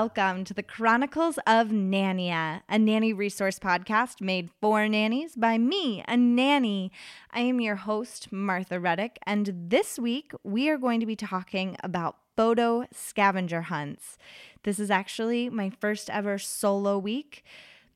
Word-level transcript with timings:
Welcome 0.00 0.44
to 0.44 0.54
the 0.54 0.62
Chronicles 0.62 1.38
of 1.46 1.68
Nania, 1.68 2.62
a 2.70 2.78
nanny 2.78 3.12
resource 3.12 3.58
podcast 3.58 4.22
made 4.22 4.48
for 4.58 4.88
nannies 4.88 5.36
by 5.36 5.58
me, 5.58 6.02
a 6.08 6.16
nanny. 6.16 6.90
I 7.32 7.40
am 7.40 7.60
your 7.60 7.76
host, 7.76 8.32
Martha 8.32 8.80
Reddick, 8.80 9.18
and 9.26 9.52
this 9.68 9.98
week 9.98 10.32
we 10.42 10.70
are 10.70 10.78
going 10.78 11.00
to 11.00 11.06
be 11.06 11.16
talking 11.16 11.76
about 11.84 12.16
photo 12.34 12.86
scavenger 12.90 13.60
hunts. 13.60 14.16
This 14.62 14.80
is 14.80 14.90
actually 14.90 15.50
my 15.50 15.68
first 15.68 16.08
ever 16.08 16.38
solo 16.38 16.96
week. 16.96 17.44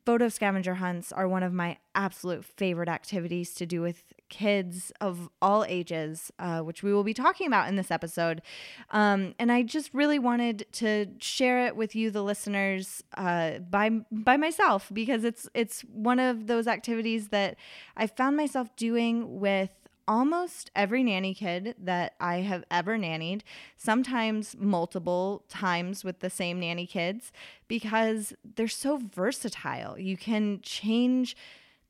Photo 0.04 0.28
scavenger 0.28 0.74
hunts 0.74 1.12
are 1.12 1.26
one 1.26 1.42
of 1.42 1.52
my 1.52 1.78
absolute 1.94 2.44
favorite 2.44 2.88
activities 2.88 3.54
to 3.54 3.64
do 3.64 3.80
with 3.80 4.04
kids 4.28 4.92
of 5.00 5.30
all 5.40 5.64
ages, 5.64 6.30
uh, 6.38 6.60
which 6.60 6.82
we 6.82 6.92
will 6.92 7.04
be 7.04 7.14
talking 7.14 7.46
about 7.46 7.68
in 7.68 7.76
this 7.76 7.90
episode. 7.90 8.42
Um, 8.90 9.34
and 9.38 9.50
I 9.50 9.62
just 9.62 9.94
really 9.94 10.18
wanted 10.18 10.66
to 10.72 11.06
share 11.20 11.66
it 11.66 11.76
with 11.76 11.94
you, 11.94 12.10
the 12.10 12.22
listeners, 12.22 13.02
uh, 13.16 13.58
by 13.58 13.90
by 14.10 14.36
myself 14.36 14.90
because 14.92 15.24
it's 15.24 15.48
it's 15.54 15.82
one 15.82 16.18
of 16.18 16.48
those 16.48 16.66
activities 16.66 17.28
that 17.28 17.56
I 17.96 18.06
found 18.06 18.36
myself 18.36 18.74
doing 18.76 19.40
with 19.40 19.70
almost 20.06 20.70
every 20.74 21.02
nanny 21.02 21.34
kid 21.34 21.74
that 21.78 22.14
I 22.20 22.38
have 22.38 22.64
ever 22.70 22.98
nannied, 22.98 23.42
sometimes 23.76 24.56
multiple 24.58 25.44
times 25.48 26.04
with 26.04 26.20
the 26.20 26.30
same 26.30 26.60
nanny 26.60 26.86
kids, 26.86 27.32
because 27.68 28.32
they're 28.44 28.68
so 28.68 28.98
versatile. 28.98 29.98
You 29.98 30.16
can 30.16 30.60
change 30.62 31.36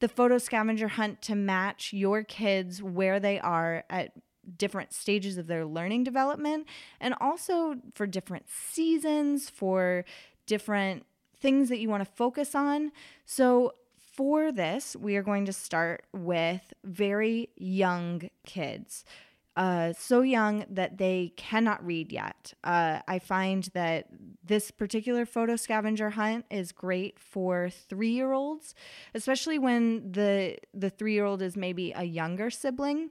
the 0.00 0.08
photo 0.08 0.38
scavenger 0.38 0.88
hunt 0.88 1.22
to 1.22 1.34
match 1.34 1.92
your 1.92 2.22
kids 2.22 2.82
where 2.82 3.18
they 3.20 3.38
are 3.40 3.84
at 3.88 4.12
different 4.58 4.92
stages 4.92 5.38
of 5.38 5.46
their 5.46 5.64
learning 5.64 6.04
development 6.04 6.66
and 7.00 7.14
also 7.20 7.76
for 7.94 8.06
different 8.06 8.46
seasons, 8.48 9.48
for 9.48 10.04
different 10.46 11.04
things 11.40 11.68
that 11.68 11.78
you 11.78 11.88
want 11.88 12.04
to 12.04 12.10
focus 12.12 12.54
on. 12.54 12.92
So, 13.24 13.74
for 14.14 14.52
this, 14.52 14.94
we 14.96 15.16
are 15.16 15.22
going 15.22 15.44
to 15.46 15.52
start 15.52 16.04
with 16.12 16.72
very 16.84 17.50
young 17.56 18.30
kids. 18.46 19.04
Uh, 19.56 19.92
so 19.92 20.20
young 20.20 20.64
that 20.68 20.98
they 20.98 21.32
cannot 21.36 21.84
read 21.84 22.10
yet. 22.10 22.54
Uh, 22.64 22.98
I 23.06 23.20
find 23.20 23.62
that 23.72 24.08
this 24.44 24.72
particular 24.72 25.24
photo 25.24 25.54
scavenger 25.54 26.10
hunt 26.10 26.44
is 26.50 26.72
great 26.72 27.20
for 27.20 27.70
three 27.70 28.10
year 28.10 28.32
olds, 28.32 28.74
especially 29.14 29.60
when 29.60 30.10
the 30.10 30.56
the 30.72 30.90
three 30.90 31.12
year 31.12 31.24
old 31.24 31.40
is 31.40 31.56
maybe 31.56 31.92
a 31.94 32.02
younger 32.02 32.50
sibling. 32.50 33.10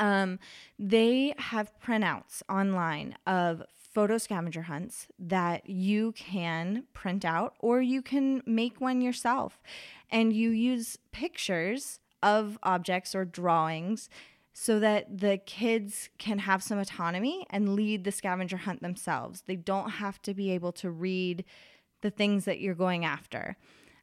Um, 0.00 0.40
they 0.80 1.32
have 1.38 1.72
printouts 1.80 2.42
online 2.48 3.16
of 3.24 3.62
photo 3.96 4.18
scavenger 4.18 4.60
hunts 4.60 5.08
that 5.18 5.70
you 5.70 6.12
can 6.12 6.84
print 6.92 7.24
out 7.24 7.54
or 7.60 7.80
you 7.80 8.02
can 8.02 8.42
make 8.44 8.78
one 8.78 9.00
yourself. 9.00 9.62
And 10.10 10.34
you 10.34 10.50
use 10.50 10.98
pictures 11.12 11.98
of 12.22 12.58
objects 12.62 13.14
or 13.14 13.24
drawings 13.24 14.10
so 14.52 14.78
that 14.80 15.20
the 15.20 15.38
kids 15.38 16.10
can 16.18 16.40
have 16.40 16.62
some 16.62 16.78
autonomy 16.78 17.46
and 17.48 17.74
lead 17.74 18.04
the 18.04 18.12
scavenger 18.12 18.58
hunt 18.58 18.82
themselves. 18.82 19.44
They 19.46 19.56
don't 19.56 19.88
have 19.92 20.20
to 20.22 20.34
be 20.34 20.50
able 20.50 20.72
to 20.72 20.90
read 20.90 21.46
the 22.02 22.10
things 22.10 22.44
that 22.44 22.60
you're 22.60 22.74
going 22.74 23.06
after. 23.06 23.56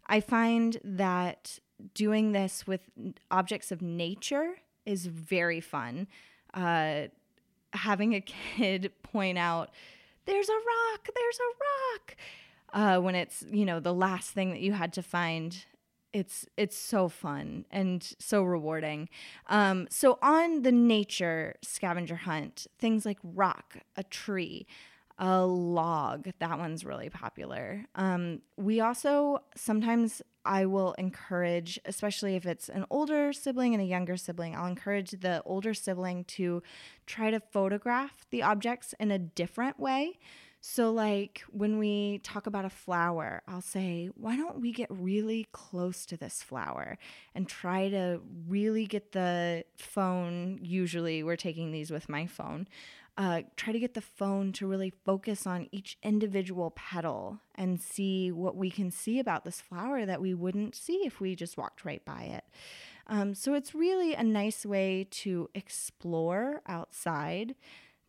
I 0.07 0.21
find 0.21 0.79
that 0.83 1.59
doing 1.93 2.31
this 2.31 2.65
with 2.65 2.89
objects 3.29 3.71
of 3.71 3.83
nature 3.83 4.55
is 4.87 5.05
very 5.05 5.61
fun. 5.61 6.07
Uh, 6.51 7.09
having 7.73 8.13
a 8.15 8.21
kid 8.55 8.91
point 9.03 9.37
out, 9.37 9.71
there's 10.25 10.49
a 10.49 10.53
rock, 10.53 11.09
there's 11.13 11.39
a 11.39 11.51
rock, 11.99 12.15
uh, 12.73 13.01
when 13.01 13.15
it's, 13.15 13.43
you 13.51 13.65
know, 13.65 13.79
the 13.79 13.93
last 13.93 14.31
thing 14.31 14.51
that 14.51 14.61
you 14.61 14.73
had 14.73 14.93
to 14.93 15.03
find. 15.03 15.65
It's 16.13 16.45
it's 16.57 16.77
so 16.77 17.09
fun 17.09 17.65
and 17.71 18.07
so 18.19 18.43
rewarding. 18.43 19.09
Um, 19.47 19.87
so 19.89 20.19
on 20.21 20.61
the 20.61 20.71
nature 20.71 21.55
scavenger 21.63 22.17
hunt, 22.17 22.67
things 22.77 23.03
like 23.03 23.17
rock, 23.23 23.77
a 23.97 24.03
tree, 24.03 24.67
a 25.23 25.45
log. 25.45 26.27
That 26.39 26.59
one's 26.59 26.83
really 26.83 27.09
popular. 27.09 27.85
Um, 27.95 28.41
we 28.57 28.81
also 28.81 29.39
sometimes 29.55 30.21
I 30.43 30.65
will 30.65 30.91
encourage, 30.97 31.79
especially 31.85 32.35
if 32.35 32.45
it's 32.45 32.67
an 32.67 32.85
older 32.89 33.31
sibling 33.31 33.73
and 33.73 33.81
a 33.81 33.85
younger 33.85 34.17
sibling, 34.17 34.53
I'll 34.53 34.65
encourage 34.65 35.11
the 35.11 35.41
older 35.45 35.73
sibling 35.73 36.25
to 36.25 36.61
try 37.05 37.31
to 37.31 37.39
photograph 37.39 38.25
the 38.31 38.43
objects 38.43 38.93
in 38.99 39.11
a 39.11 39.17
different 39.17 39.79
way. 39.79 40.19
So, 40.59 40.91
like 40.91 41.43
when 41.51 41.77
we 41.77 42.19
talk 42.19 42.45
about 42.45 42.65
a 42.65 42.69
flower, 42.69 43.43
I'll 43.47 43.61
say, 43.61 44.09
why 44.15 44.35
don't 44.35 44.61
we 44.61 44.71
get 44.71 44.87
really 44.89 45.47
close 45.51 46.05
to 46.05 46.17
this 46.17 46.41
flower 46.41 46.97
and 47.35 47.47
try 47.47 47.89
to 47.89 48.21
really 48.47 48.85
get 48.85 49.13
the 49.13 49.65
phone? 49.77 50.59
Usually, 50.61 51.21
we're 51.21 51.35
taking 51.35 51.71
these 51.71 51.91
with 51.91 52.07
my 52.07 52.27
phone 52.27 52.67
uh, 53.17 53.41
try 53.55 53.71
to 53.71 53.79
get 53.79 53.93
the 53.93 54.01
phone 54.01 54.51
to 54.53 54.65
really 54.65 54.89
focus 54.89 55.45
on 55.45 55.67
each 55.71 55.97
individual 56.01 56.71
petal 56.71 57.39
and 57.55 57.79
see 57.79 58.31
what 58.31 58.55
we 58.55 58.71
can 58.71 58.89
see 58.89 59.19
about 59.19 59.45
this 59.45 59.61
flower 59.61 60.05
that 60.05 60.21
we 60.21 60.33
wouldn't 60.33 60.75
see 60.75 61.03
if 61.05 61.19
we 61.19 61.35
just 61.35 61.57
walked 61.57 61.85
right 61.85 62.03
by 62.05 62.23
it. 62.23 62.43
Um, 63.05 63.35
so 63.35 63.53
it's 63.53 63.75
really 63.75 64.13
a 64.13 64.23
nice 64.23 64.65
way 64.65 65.05
to 65.11 65.49
explore 65.53 66.61
outside. 66.67 67.53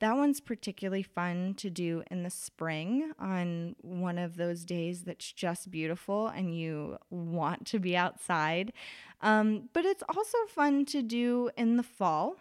That 0.00 0.16
one's 0.16 0.40
particularly 0.40 1.02
fun 1.02 1.54
to 1.54 1.70
do 1.70 2.02
in 2.10 2.22
the 2.22 2.30
spring 2.30 3.12
on 3.18 3.76
one 3.80 4.18
of 4.18 4.36
those 4.36 4.64
days 4.64 5.02
that's 5.02 5.32
just 5.32 5.70
beautiful 5.70 6.28
and 6.28 6.56
you 6.56 6.98
want 7.10 7.66
to 7.68 7.78
be 7.78 7.96
outside. 7.96 8.72
Um, 9.20 9.68
but 9.72 9.84
it's 9.84 10.02
also 10.08 10.38
fun 10.48 10.84
to 10.86 11.02
do 11.02 11.50
in 11.56 11.76
the 11.76 11.82
fall 11.82 12.36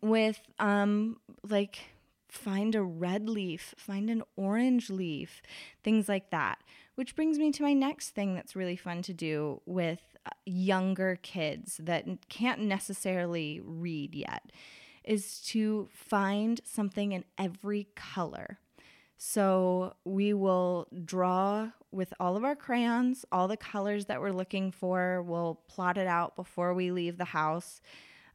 with 0.00 0.40
um 0.58 1.18
like 1.48 1.78
find 2.28 2.74
a 2.74 2.82
red 2.82 3.28
leaf, 3.28 3.74
find 3.76 4.08
an 4.08 4.22
orange 4.36 4.88
leaf, 4.88 5.42
things 5.82 6.08
like 6.08 6.30
that. 6.30 6.58
Which 6.94 7.16
brings 7.16 7.38
me 7.38 7.50
to 7.52 7.62
my 7.62 7.72
next 7.72 8.10
thing 8.10 8.34
that's 8.34 8.54
really 8.54 8.76
fun 8.76 9.02
to 9.02 9.12
do 9.12 9.62
with 9.66 10.00
uh, 10.26 10.30
younger 10.44 11.18
kids 11.22 11.80
that 11.82 12.06
can't 12.28 12.60
necessarily 12.60 13.60
read 13.64 14.14
yet 14.14 14.52
is 15.02 15.40
to 15.40 15.88
find 15.92 16.60
something 16.64 17.12
in 17.12 17.24
every 17.38 17.88
color. 17.96 18.58
So 19.16 19.94
we 20.04 20.34
will 20.34 20.88
draw 21.04 21.70
with 21.90 22.12
all 22.20 22.36
of 22.36 22.44
our 22.44 22.56
crayons, 22.56 23.24
all 23.32 23.48
the 23.48 23.56
colors 23.56 24.06
that 24.06 24.20
we're 24.20 24.32
looking 24.32 24.70
for. 24.70 25.22
We'll 25.22 25.60
plot 25.68 25.98
it 25.98 26.06
out 26.06 26.36
before 26.36 26.74
we 26.74 26.90
leave 26.90 27.18
the 27.18 27.24
house. 27.26 27.80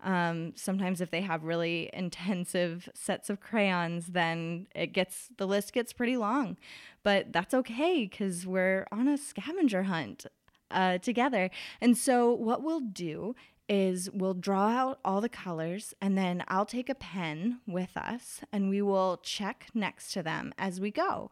Um, 0.04 0.54
sometimes 0.56 1.02
if 1.02 1.12
they 1.12 1.22
have 1.22 1.44
really 1.44 1.90
intensive 1.94 2.90
sets 2.94 3.30
of 3.30 3.40
crayons, 3.40 4.08
then 4.08 4.68
it 4.76 4.88
gets 4.88 5.30
the 5.38 5.48
list 5.48 5.74
gets 5.74 5.94
pretty 5.94 6.18
long. 6.18 6.58
But 7.04 7.34
that's 7.34 7.54
okay 7.54 8.08
because 8.08 8.46
we're 8.46 8.88
on 8.92 9.08
a 9.08 9.18
scavenger 9.18 9.84
hunt 9.84 10.26
uh, 10.72 10.98
together. 11.00 11.50
And 11.82 11.98
so 11.98 12.34
what 12.34 12.64
we'll 12.64 12.80
do 12.80 13.36
is 13.68 14.12
we'll 14.12 14.36
draw 14.36 14.68
out 14.68 15.00
all 15.04 15.22
the 15.22 15.30
colors 15.30 15.94
and 16.02 16.18
then 16.18 16.44
I'll 16.48 16.66
take 16.66 16.90
a 16.90 16.96
pen 16.96 17.62
with 17.66 17.98
us 17.98 18.42
and 18.52 18.70
we 18.70 18.82
will 18.82 19.18
check 19.24 19.68
next 19.74 20.12
to 20.14 20.22
them 20.22 20.54
as 20.58 20.80
we 20.80 20.92
go. 20.92 21.32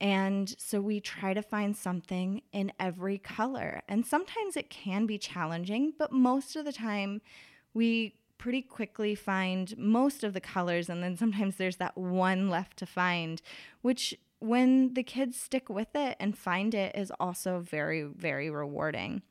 And 0.00 0.54
so 0.58 0.80
we 0.80 1.00
try 1.00 1.34
to 1.34 1.42
find 1.42 1.76
something 1.76 2.42
in 2.52 2.72
every 2.80 3.18
color. 3.18 3.82
And 3.88 4.06
sometimes 4.06 4.56
it 4.56 4.70
can 4.70 5.06
be 5.06 5.18
challenging, 5.18 5.92
but 5.98 6.10
most 6.12 6.56
of 6.56 6.64
the 6.64 6.72
time 6.72 7.20
we 7.74 8.14
pretty 8.38 8.62
quickly 8.62 9.14
find 9.14 9.76
most 9.78 10.24
of 10.24 10.32
the 10.32 10.40
colors 10.40 10.88
and 10.88 11.02
then 11.02 11.16
sometimes 11.16 11.56
there's 11.56 11.76
that 11.76 11.96
one 11.96 12.48
left 12.48 12.76
to 12.78 12.86
find, 12.86 13.42
which 13.82 14.14
when 14.38 14.94
the 14.94 15.02
kids 15.02 15.38
stick 15.38 15.68
with 15.68 15.94
it 15.94 16.16
and 16.20 16.36
find 16.36 16.74
it 16.74 16.94
is 16.94 17.12
also 17.20 17.60
very 17.60 18.02
very 18.02 18.50
rewarding. 18.50 19.22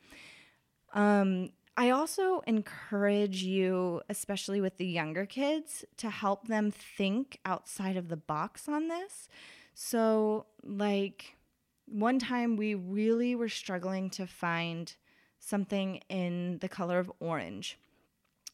Um 0.93 1.49
I 1.75 1.89
also 1.89 2.41
encourage 2.45 3.41
you, 3.41 4.01
especially 4.07 4.61
with 4.61 4.77
the 4.77 4.85
younger 4.85 5.25
kids, 5.25 5.83
to 5.97 6.11
help 6.11 6.47
them 6.47 6.69
think 6.69 7.39
outside 7.45 7.97
of 7.97 8.09
the 8.09 8.17
box 8.17 8.69
on 8.69 8.89
this. 8.89 9.27
So, 9.73 10.45
like, 10.63 11.35
one 11.87 12.19
time 12.19 12.57
we 12.57 12.75
really 12.75 13.33
were 13.35 13.49
struggling 13.49 14.11
to 14.11 14.27
find 14.27 14.93
something 15.39 15.99
in 16.09 16.59
the 16.59 16.69
color 16.69 16.99
of 16.99 17.11
orange. 17.19 17.79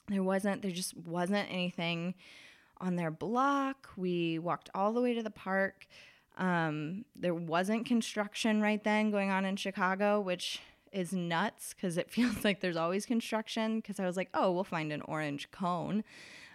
There 0.09 0.23
wasn't, 0.23 0.61
there 0.61 0.71
just 0.71 0.97
wasn't 0.97 1.51
anything 1.51 2.15
on 2.81 2.95
their 2.95 3.11
block. 3.11 3.89
We 3.95 4.39
walked 4.39 4.69
all 4.73 4.93
the 4.93 5.01
way 5.01 5.13
to 5.13 5.23
the 5.23 5.29
park. 5.29 5.87
Um, 6.37 7.05
there 7.15 7.35
wasn't 7.35 7.85
construction 7.85 8.61
right 8.61 8.83
then 8.83 9.11
going 9.11 9.29
on 9.29 9.45
in 9.45 9.55
Chicago, 9.55 10.19
which 10.21 10.59
is 10.91 11.13
nuts 11.13 11.73
because 11.73 11.97
it 11.97 12.09
feels 12.11 12.43
like 12.43 12.61
there's 12.61 12.77
always 12.77 13.05
construction. 13.05 13.77
Because 13.77 13.99
I 13.99 14.05
was 14.05 14.17
like, 14.17 14.29
oh, 14.33 14.51
we'll 14.51 14.63
find 14.63 14.91
an 14.91 15.01
orange 15.01 15.51
cone. 15.51 16.03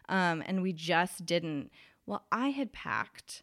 Um, 0.08 0.42
and 0.46 0.62
we 0.62 0.72
just 0.72 1.24
didn't. 1.24 1.70
Well, 2.06 2.24
I 2.32 2.48
had 2.48 2.72
packed 2.72 3.42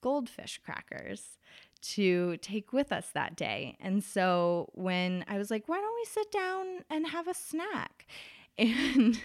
goldfish 0.00 0.60
crackers 0.64 1.38
to 1.82 2.36
take 2.38 2.72
with 2.72 2.92
us 2.92 3.08
that 3.12 3.36
day. 3.36 3.76
And 3.80 4.02
so 4.04 4.70
when 4.72 5.24
I 5.28 5.36
was 5.36 5.50
like, 5.50 5.68
why 5.68 5.78
don't 5.78 5.94
we 5.94 6.04
sit 6.04 6.30
down 6.30 6.84
and 6.88 7.08
have 7.08 7.28
a 7.28 7.34
snack? 7.34 8.06
And 8.58 9.20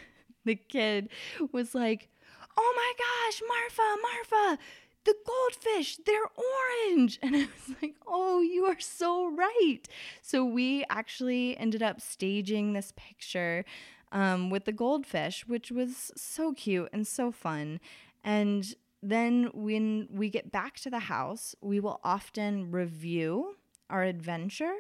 the 0.46 0.56
kid 0.56 1.10
was 1.52 1.76
like, 1.76 2.10
oh 2.58 2.74
my 2.76 2.94
gosh, 2.98 3.42
Marfa, 3.48 4.02
Marfa, 4.02 4.62
the 5.04 5.16
goldfish, 5.26 5.98
they're 6.06 6.32
orange. 6.36 7.20
And 7.24 7.36
I 7.36 7.40
was 7.40 7.76
like, 7.82 7.96
oh, 8.06 8.42
you 8.42 8.66
are 8.66 8.80
so 8.80 9.30
right. 9.30 9.82
So 10.22 10.46
we 10.46 10.86
actually 10.90 11.58
ended 11.58 11.84
up 11.84 12.02
staging 12.02 12.74
this 12.74 12.94
picture 12.96 13.66
um, 14.12 14.50
with 14.50 14.66
the 14.66 14.72
goldfish, 14.72 15.48
which 15.48 15.72
was 15.72 16.12
so 16.16 16.54
cute 16.54 16.90
and 16.94 17.06
so 17.06 17.32
fun. 17.32 17.80
And 18.24 18.74
then 19.04 19.50
when 19.54 20.08
we 20.12 20.30
get 20.30 20.52
back 20.52 20.80
to 20.82 20.90
the 20.90 21.00
house, 21.00 21.56
we 21.62 21.80
will 21.80 22.00
often 22.04 22.72
review 22.72 23.56
our 23.90 24.04
adventure 24.04 24.76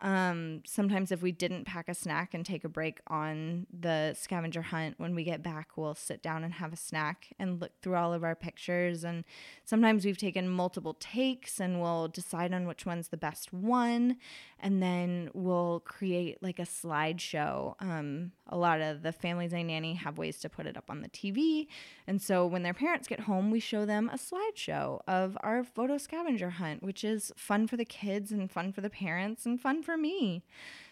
um, 0.00 0.62
sometimes, 0.66 1.12
if 1.12 1.22
we 1.22 1.32
didn't 1.32 1.64
pack 1.64 1.88
a 1.88 1.94
snack 1.94 2.34
and 2.34 2.44
take 2.44 2.64
a 2.64 2.68
break 2.68 3.00
on 3.06 3.66
the 3.72 4.14
scavenger 4.18 4.62
hunt, 4.62 4.94
when 4.98 5.14
we 5.14 5.24
get 5.24 5.42
back, 5.42 5.76
we'll 5.76 5.94
sit 5.94 6.22
down 6.22 6.44
and 6.44 6.54
have 6.54 6.72
a 6.72 6.76
snack 6.76 7.32
and 7.38 7.60
look 7.60 7.72
through 7.80 7.94
all 7.94 8.12
of 8.12 8.22
our 8.22 8.34
pictures. 8.34 9.04
And 9.04 9.24
sometimes 9.64 10.04
we've 10.04 10.18
taken 10.18 10.48
multiple 10.48 10.94
takes 11.00 11.60
and 11.60 11.80
we'll 11.80 12.08
decide 12.08 12.52
on 12.52 12.66
which 12.66 12.84
one's 12.84 13.08
the 13.08 13.16
best 13.16 13.52
one. 13.52 14.16
And 14.64 14.82
then 14.82 15.28
we'll 15.34 15.80
create 15.80 16.42
like 16.42 16.58
a 16.58 16.62
slideshow. 16.62 17.74
Um, 17.80 18.32
a 18.48 18.56
lot 18.56 18.80
of 18.80 19.02
the 19.02 19.12
families 19.12 19.52
I 19.52 19.60
nanny 19.60 19.92
have 19.92 20.16
ways 20.16 20.38
to 20.40 20.48
put 20.48 20.66
it 20.66 20.78
up 20.78 20.88
on 20.88 21.02
the 21.02 21.10
TV. 21.10 21.66
And 22.06 22.20
so 22.20 22.46
when 22.46 22.62
their 22.62 22.72
parents 22.72 23.06
get 23.06 23.20
home, 23.20 23.50
we 23.50 23.60
show 23.60 23.84
them 23.84 24.10
a 24.10 24.16
slideshow 24.16 25.00
of 25.06 25.36
our 25.42 25.64
photo 25.64 25.98
scavenger 25.98 26.48
hunt, 26.48 26.82
which 26.82 27.04
is 27.04 27.30
fun 27.36 27.66
for 27.66 27.76
the 27.76 27.84
kids 27.84 28.32
and 28.32 28.50
fun 28.50 28.72
for 28.72 28.80
the 28.80 28.88
parents 28.88 29.44
and 29.44 29.60
fun 29.60 29.82
for 29.82 29.98
me. 29.98 30.42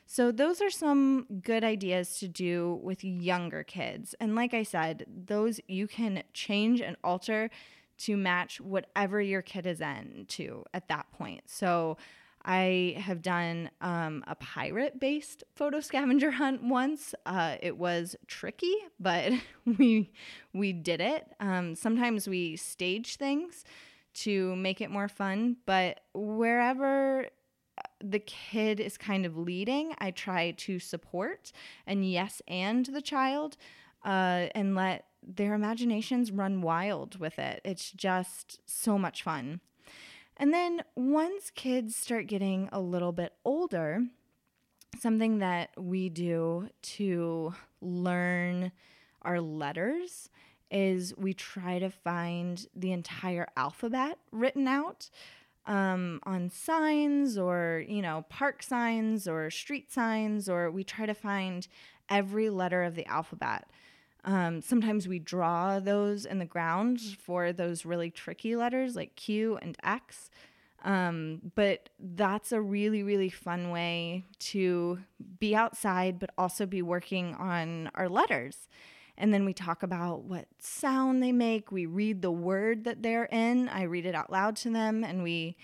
So, 0.05 0.31
those 0.31 0.61
are 0.61 0.69
some 0.69 1.27
good 1.43 1.65
ideas 1.65 2.19
to 2.19 2.29
do 2.29 2.79
with 2.83 3.03
younger 3.03 3.63
kids. 3.63 4.15
And 4.21 4.35
like 4.35 4.53
I 4.53 4.63
said, 4.63 5.07
those 5.09 5.61
you 5.69 5.87
can 5.87 6.23
change 6.35 6.83
and 6.83 6.97
alter 7.03 7.49
to 7.99 8.17
match 8.17 8.61
whatever 8.61 9.23
your 9.23 9.43
kid 9.43 9.65
is 9.65 9.81
into 9.81 10.65
at 10.75 10.89
that 10.89 11.11
point. 11.13 11.45
So, 11.47 11.97
I 12.45 12.97
have 12.99 13.23
done 13.23 13.71
um, 13.81 14.25
a 14.27 14.35
pirate 14.35 14.99
based 14.99 15.45
photo 15.55 15.81
scavenger 15.81 16.31
hunt 16.33 16.63
once. 16.63 17.15
Uh, 17.25 17.57
it 17.61 17.77
was 17.77 18.17
tricky, 18.27 18.75
but 18.99 19.33
we 19.79 20.13
we 20.53 20.73
did 20.73 21.01
it. 21.01 21.27
Um, 21.41 21.75
sometimes 21.75 22.29
we 22.29 22.57
stage 22.57 23.17
things 23.17 23.65
to 24.15 24.55
make 24.57 24.81
it 24.81 24.91
more 24.91 25.09
fun, 25.09 25.57
but 25.67 26.01
wherever 26.15 27.27
the 28.03 28.19
kid 28.19 28.81
is 28.81 28.99
kind 28.99 29.25
of 29.25 29.37
leading, 29.37 29.95
I 29.99 30.11
try 30.11 30.51
to 30.53 30.79
support 30.79 31.53
and 31.87 32.09
yes 32.09 32.43
and 32.47 32.85
the 32.87 33.01
child 33.01 33.57
uh, 34.05 34.49
and 34.55 34.75
let 34.75 35.07
their 35.23 35.55
imaginations 35.55 36.33
run 36.33 36.63
wild 36.63 37.19
with 37.19 37.39
it. 37.39 37.61
It's 37.65 37.91
just 37.93 38.61
so 38.67 38.99
much 38.99 39.23
fun. 39.23 39.61
And 40.43 40.53
then 40.53 40.83
once 40.97 41.53
kids 41.55 41.95
start 41.95 42.27
getting 42.27 42.69
a 42.73 42.81
little 42.81 43.13
bit 43.13 43.33
older, 43.45 44.03
something 44.99 45.39
that 45.39 45.71
we 45.79 46.09
do 46.09 46.69
to 46.83 47.55
learn 47.81 48.73
our 49.23 49.41
letters 49.41 50.31
is 50.69 51.17
we 51.17 51.33
try 51.33 51.79
to 51.79 51.91
find 51.91 52.67
the 52.75 52.91
entire 52.91 53.47
alphabet 53.57 54.19
written 54.33 54.67
out 54.67 55.11
um, 55.67 56.19
on 56.25 56.51
signs 56.51 57.39
or, 57.39 57.85
you 57.87 58.03
know, 58.03 58.25
park 58.29 58.65
signs 58.65 59.29
or 59.29 59.49
street 59.49 59.93
signs, 59.93 60.49
or 60.49 60.73
we 60.73 60.83
try 60.83 61.07
to 61.07 61.15
find 61.15 61.69
every 62.09 62.51
letter 62.51 62.83
of 62.83 62.97
the 62.97 63.07
alphabet. 63.07 63.69
Um, 64.25 64.61
sometimes 64.63 65.09
we 65.09 65.19
draw 65.19 65.81
those 65.81 66.25
in 66.25 66.39
the 66.39 66.45
ground 66.45 67.01
for 67.01 67.53
those 67.53 67.85
really 67.85 68.11
tricky 68.11 68.55
letters 68.55 68.95
like 68.95 69.17
Q 69.17 69.59
and 69.61 69.77
X. 69.83 70.31
Um, 70.85 71.53
but 71.55 71.91
that's 71.99 72.53
a 72.53 72.61
really, 72.61 73.03
really 73.03 73.29
fun 73.29 73.71
way 73.71 74.27
to 74.39 74.99
be 75.39 75.55
outside, 75.55 76.19
but 76.19 76.31
also 76.37 76.67
be 76.67 76.83
working 76.83 77.35
on 77.35 77.91
our 77.95 78.09
letters. 78.09 78.69
And 79.17 79.33
then 79.33 79.45
we 79.45 79.53
talk 79.53 79.83
about 79.83 80.25
what 80.25 80.49
sound 80.59 81.23
they 81.23 81.33
make. 81.33 81.71
We 81.71 81.87
read 81.87 82.23
the 82.23 82.33
word 82.33 82.85
that 82.85 83.03
they're 83.03 83.27
in. 83.27 83.69
I 83.69 83.83
read 83.83 84.07
it 84.07 84.15
out 84.15 84.33
loud 84.33 84.57
to 84.57 84.71
them 84.71 85.05
and 85.05 85.23
we 85.23 85.57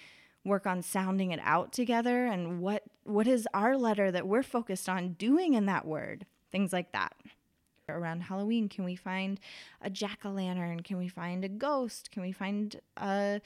work 0.44 0.66
on 0.66 0.82
sounding 0.82 1.32
it 1.32 1.40
out 1.42 1.72
together 1.72 2.26
and 2.26 2.60
what 2.60 2.84
what 3.04 3.26
is 3.26 3.46
our 3.52 3.76
letter 3.76 4.10
that 4.10 4.26
we're 4.26 4.42
focused 4.42 4.88
on 4.88 5.14
doing 5.14 5.54
in 5.54 5.66
that 5.66 5.86
word. 5.86 6.26
Things 6.52 6.72
like 6.72 6.92
that. 6.92 7.14
Around 7.88 8.22
Halloween, 8.22 8.68
can 8.68 8.84
we 8.84 8.96
find 8.96 9.40
a 9.80 9.90
jack 9.90 10.20
o' 10.24 10.30
lantern? 10.30 10.80
Can 10.80 10.98
we 10.98 11.08
find 11.08 11.44
a 11.44 11.48
ghost? 11.48 12.10
Can 12.10 12.22
we 12.22 12.32
find 12.32 12.80
a 12.96 13.40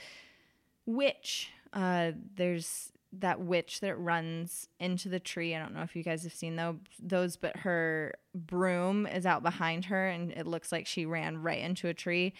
witch? 0.87 1.51
Uh, 1.73 2.13
there's 2.35 2.93
that 3.13 3.41
witch 3.41 3.81
that 3.81 3.99
runs 3.99 4.69
into 4.81 5.09
the 5.09 5.21
tree. 5.21 5.55
I 5.55 5.59
don't 5.59 5.75
know 5.75 5.83
if 5.83 5.95
you 5.95 6.03
guys 6.03 6.23
have 6.25 6.33
seen 6.33 6.57
those, 6.57 6.77
those, 6.99 7.37
but 7.37 7.59
her 7.59 8.15
broom 8.35 9.07
is 9.07 9.27
out 9.27 9.43
behind 9.43 9.87
her, 9.87 10.09
and 10.09 10.33
it 10.33 10.47
looks 10.47 10.73
like 10.73 10.87
she 10.87 11.07
ran 11.07 11.43
right 11.43 11.61
into 11.61 11.89
a 11.89 11.95
tree. 11.95 12.33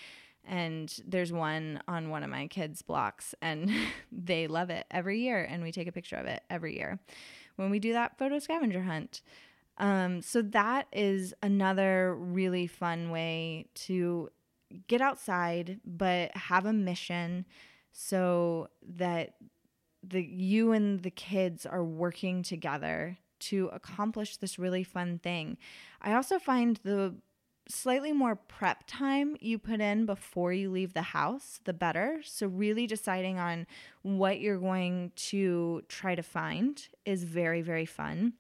And 0.45 0.93
there's 1.07 1.33
one 1.33 1.81
on 1.87 2.11
one 2.11 2.25
of 2.25 2.31
my 2.31 2.47
kids' 2.49 2.83
blocks, 2.83 3.35
and 3.41 3.71
they 4.13 4.47
love 4.47 4.71
it 4.71 4.87
every 4.91 5.21
year. 5.21 5.45
And 5.45 5.63
we 5.63 5.73
take 5.73 5.87
a 5.87 5.93
picture 5.93 6.17
of 6.17 6.27
it 6.27 6.43
every 6.51 6.77
year 6.77 6.99
when 7.57 7.71
we 7.71 7.79
do 7.79 7.93
that 7.93 8.19
photo 8.19 8.39
scavenger 8.39 8.83
hunt. 8.83 9.23
Um, 9.79 10.23
so 10.23 10.43
that 10.43 10.87
is 10.93 11.35
another 11.43 12.15
really 12.15 12.67
fun 12.67 13.11
way 13.11 13.67
to 13.75 14.31
get 14.87 15.01
outside, 15.01 15.81
but 15.85 16.37
have 16.37 16.67
a 16.67 16.73
mission 16.73 17.47
so 17.93 18.69
that 18.97 19.35
the 20.03 20.23
you 20.23 20.73
and 20.73 21.03
the 21.03 21.11
kids 21.11 21.65
are 21.67 21.85
working 21.85 22.43
together 22.43 23.19
to 23.39 23.69
accomplish 23.73 24.37
this 24.37 24.59
really 24.59 24.85
fun 24.85 25.19
thing. 25.19 25.57
I 26.01 26.15
also 26.15 26.39
find 26.39 26.79
the 26.85 27.15
slightly 27.69 28.13
more 28.13 28.37
prep 28.37 28.85
time 28.87 29.37
you 29.41 29.59
put 29.59 29.81
in 29.81 30.07
before 30.07 30.53
you 30.53 30.71
leave 30.71 30.95
the 30.95 31.03
house, 31.03 31.61
the 31.65 31.73
better. 31.73 32.21
So, 32.25 32.47
really 32.47 32.87
deciding 32.87 33.39
on 33.39 33.67
what 34.03 34.41
you're 34.41 34.59
going 34.59 35.13
to 35.17 35.83
try 35.89 36.15
to 36.15 36.23
find 36.23 36.87
is 37.05 37.25
very, 37.25 37.63
very 37.63 37.87
fun. 37.87 38.35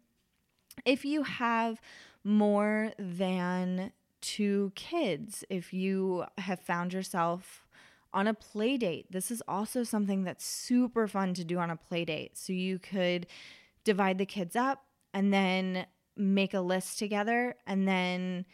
If 0.84 1.04
you 1.04 1.22
have 1.22 1.80
more 2.24 2.92
than 2.98 3.92
two 4.22 4.72
kids. 4.74 5.44
If 5.50 5.74
you 5.74 6.24
have 6.38 6.60
found 6.60 6.94
yourself 6.94 7.66
on 8.14 8.26
a 8.26 8.34
play 8.34 8.78
date, 8.78 9.10
this 9.10 9.30
is 9.30 9.42
also 9.46 9.82
something 9.82 10.24
that's 10.24 10.44
super 10.44 11.06
fun 11.06 11.34
to 11.34 11.44
do 11.44 11.58
on 11.58 11.70
a 11.70 11.76
play 11.76 12.06
date. 12.06 12.38
So 12.38 12.52
you 12.52 12.78
could 12.78 13.26
divide 13.84 14.16
the 14.16 14.26
kids 14.26 14.56
up 14.56 14.84
and 15.12 15.32
then 15.32 15.86
make 16.16 16.54
a 16.54 16.60
list 16.60 16.98
together 16.98 17.56
and 17.66 17.86
then 17.86 18.46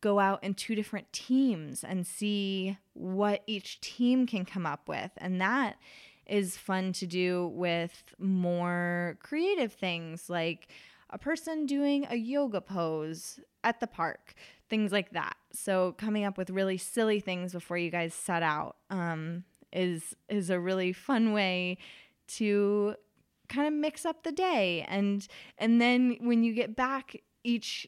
go 0.00 0.18
out 0.18 0.42
in 0.42 0.54
two 0.54 0.74
different 0.74 1.12
teams 1.12 1.84
and 1.84 2.06
see 2.06 2.76
what 2.94 3.44
each 3.46 3.80
team 3.80 4.26
can 4.26 4.44
come 4.44 4.66
up 4.66 4.88
with. 4.88 5.12
And 5.18 5.40
that 5.40 5.76
is 6.26 6.56
fun 6.56 6.92
to 6.94 7.06
do 7.06 7.48
with 7.54 8.02
more 8.18 9.18
creative 9.20 9.72
things 9.72 10.28
like 10.28 10.68
a 11.12 11.18
person 11.18 11.66
doing 11.66 12.06
a 12.10 12.16
yoga 12.16 12.60
pose 12.60 13.38
at 13.62 13.80
the 13.80 13.86
park, 13.86 14.34
things 14.68 14.90
like 14.90 15.12
that. 15.12 15.36
So 15.52 15.92
coming 15.98 16.24
up 16.24 16.38
with 16.38 16.50
really 16.50 16.78
silly 16.78 17.20
things 17.20 17.52
before 17.52 17.76
you 17.78 17.90
guys 17.90 18.14
set 18.14 18.42
out 18.42 18.76
um, 18.90 19.44
is 19.72 20.16
is 20.28 20.50
a 20.50 20.58
really 20.58 20.92
fun 20.92 21.32
way 21.32 21.78
to 22.28 22.94
kind 23.48 23.68
of 23.68 23.74
mix 23.74 24.06
up 24.06 24.22
the 24.22 24.32
day 24.32 24.82
and 24.88 25.26
and 25.58 25.78
then 25.78 26.16
when 26.20 26.42
you 26.42 26.54
get 26.54 26.74
back 26.74 27.16
each 27.44 27.86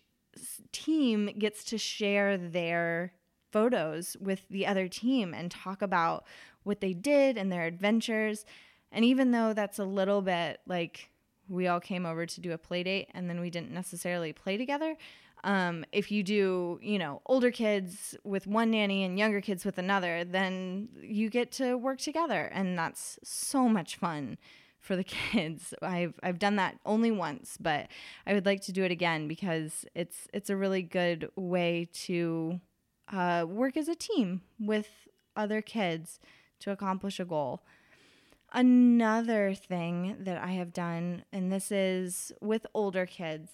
team 0.72 1.30
gets 1.38 1.64
to 1.64 1.78
share 1.78 2.36
their 2.36 3.12
photos 3.52 4.16
with 4.20 4.48
the 4.48 4.66
other 4.66 4.88
team 4.88 5.32
and 5.32 5.50
talk 5.50 5.80
about 5.80 6.24
what 6.64 6.80
they 6.80 6.92
did 6.92 7.38
and 7.38 7.52
their 7.52 7.66
adventures. 7.66 8.44
And 8.90 9.04
even 9.04 9.30
though 9.30 9.52
that's 9.52 9.78
a 9.78 9.84
little 9.84 10.22
bit 10.22 10.60
like 10.66 11.10
we 11.48 11.66
all 11.66 11.80
came 11.80 12.06
over 12.06 12.26
to 12.26 12.40
do 12.40 12.52
a 12.52 12.58
play 12.58 12.82
date 12.82 13.08
and 13.14 13.28
then 13.28 13.40
we 13.40 13.50
didn't 13.50 13.72
necessarily 13.72 14.32
play 14.32 14.56
together, 14.56 14.96
um, 15.44 15.84
if 15.92 16.10
you 16.10 16.22
do, 16.22 16.78
you 16.82 16.98
know, 16.98 17.20
older 17.26 17.50
kids 17.50 18.16
with 18.24 18.46
one 18.46 18.70
nanny 18.70 19.04
and 19.04 19.18
younger 19.18 19.42
kids 19.42 19.64
with 19.64 19.76
another, 19.76 20.24
then 20.24 20.88
you 21.02 21.28
get 21.28 21.52
to 21.52 21.76
work 21.76 21.98
together, 21.98 22.50
and 22.52 22.78
that's 22.78 23.18
so 23.22 23.68
much 23.68 23.96
fun 23.96 24.38
for 24.80 24.96
the 24.96 25.04
kids. 25.32 25.74
I've 25.82 26.14
I've 26.22 26.38
done 26.38 26.56
that 26.56 26.78
only 26.86 27.10
once, 27.10 27.58
but 27.60 27.88
I 28.26 28.32
would 28.32 28.46
like 28.46 28.62
to 28.62 28.72
do 28.72 28.84
it 28.84 28.90
again 28.90 29.28
because 29.28 29.84
it's 29.94 30.26
it's 30.32 30.48
a 30.48 30.56
really 30.56 30.82
good 30.82 31.28
way 31.36 31.88
to 32.04 32.60
uh, 33.12 33.44
work 33.46 33.76
as 33.76 33.88
a 33.88 33.94
team 33.94 34.40
with 34.58 34.88
other 35.36 35.60
kids 35.60 36.18
to 36.60 36.70
accomplish 36.70 37.20
a 37.20 37.24
goal. 37.26 37.62
Another 38.54 39.52
thing 39.52 40.14
that 40.20 40.40
I 40.40 40.52
have 40.52 40.72
done, 40.72 41.24
and 41.32 41.50
this 41.50 41.72
is 41.72 42.32
with 42.40 42.66
older 42.72 43.04
kids, 43.04 43.50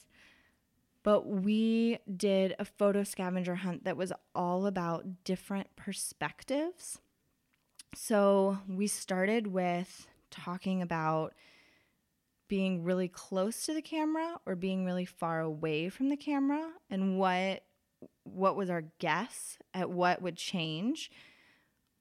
but 1.02 1.26
we 1.26 1.99
did 2.14 2.54
a 2.59 2.66
photo 2.66 3.02
scavenger 3.02 3.54
hunt 3.54 3.85
that 3.85 3.97
was 3.97 4.12
all 4.35 4.66
about 4.66 5.25
different 5.25 5.75
perspectives. 5.75 6.99
So 7.95 8.59
we 8.69 8.87
started 8.87 9.47
with 9.47 10.07
talking 10.30 10.83
about 10.83 11.33
being 12.47 12.85
really 12.85 13.09
close 13.09 13.64
to 13.64 13.73
the 13.73 13.80
camera 13.80 14.38
or 14.45 14.54
being 14.54 14.85
really 14.85 15.07
far 15.07 15.40
away 15.40 15.88
from 15.88 16.11
the 16.11 16.16
camera 16.16 16.73
and 16.90 17.19
what 17.19 17.64
what 18.25 18.57
was 18.57 18.71
our 18.71 18.85
guess 18.99 19.59
at 19.73 19.90
what 19.90 20.21
would 20.21 20.37
change 20.37 21.11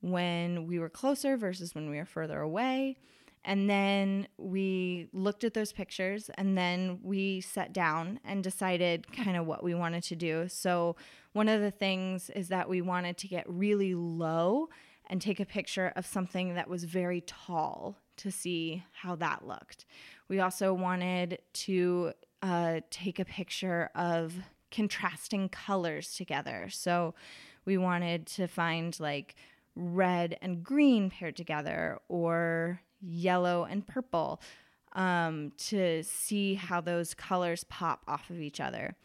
when 0.01 0.65
we 0.67 0.79
were 0.79 0.89
closer 0.89 1.37
versus 1.37 1.75
when 1.75 1.89
we 1.89 1.97
were 1.97 2.05
further 2.05 2.39
away. 2.39 2.97
And 3.45 3.69
then 3.69 4.27
we 4.37 5.07
looked 5.13 5.43
at 5.43 5.53
those 5.53 5.71
pictures 5.71 6.29
and 6.35 6.57
then 6.57 6.99
we 7.01 7.41
sat 7.41 7.73
down 7.73 8.19
and 8.25 8.43
decided 8.43 9.11
kind 9.13 9.37
of 9.37 9.45
what 9.45 9.63
we 9.63 9.73
wanted 9.73 10.03
to 10.03 10.15
do. 10.15 10.47
So, 10.49 10.95
one 11.33 11.47
of 11.47 11.61
the 11.61 11.71
things 11.71 12.31
is 12.31 12.47
that 12.49 12.67
we 12.67 12.81
wanted 12.81 13.17
to 13.19 13.27
get 13.27 13.45
really 13.47 13.93
low 13.93 14.69
and 15.07 15.21
take 15.21 15.39
a 15.39 15.45
picture 15.45 15.93
of 15.95 16.05
something 16.05 16.55
that 16.55 16.67
was 16.67 16.83
very 16.83 17.21
tall 17.21 17.97
to 18.17 18.31
see 18.31 18.83
how 18.91 19.15
that 19.15 19.47
looked. 19.47 19.85
We 20.27 20.39
also 20.39 20.73
wanted 20.73 21.39
to 21.53 22.13
uh, 22.41 22.81
take 22.89 23.19
a 23.19 23.25
picture 23.25 23.91
of 23.95 24.33
contrasting 24.71 25.49
colors 25.49 26.15
together. 26.15 26.67
So, 26.69 27.13
we 27.65 27.77
wanted 27.77 28.25
to 28.25 28.47
find 28.47 28.99
like 28.99 29.35
red 29.75 30.37
and 30.41 30.63
green 30.63 31.09
paired 31.09 31.35
together 31.35 31.99
or 32.07 32.81
yellow 33.01 33.63
and 33.63 33.85
purple 33.87 34.41
um, 34.93 35.51
to 35.57 36.03
see 36.03 36.55
how 36.55 36.81
those 36.81 37.13
colors 37.13 37.63
pop 37.65 38.03
off 38.07 38.29
of 38.29 38.39
each 38.39 38.59
other. 38.59 38.95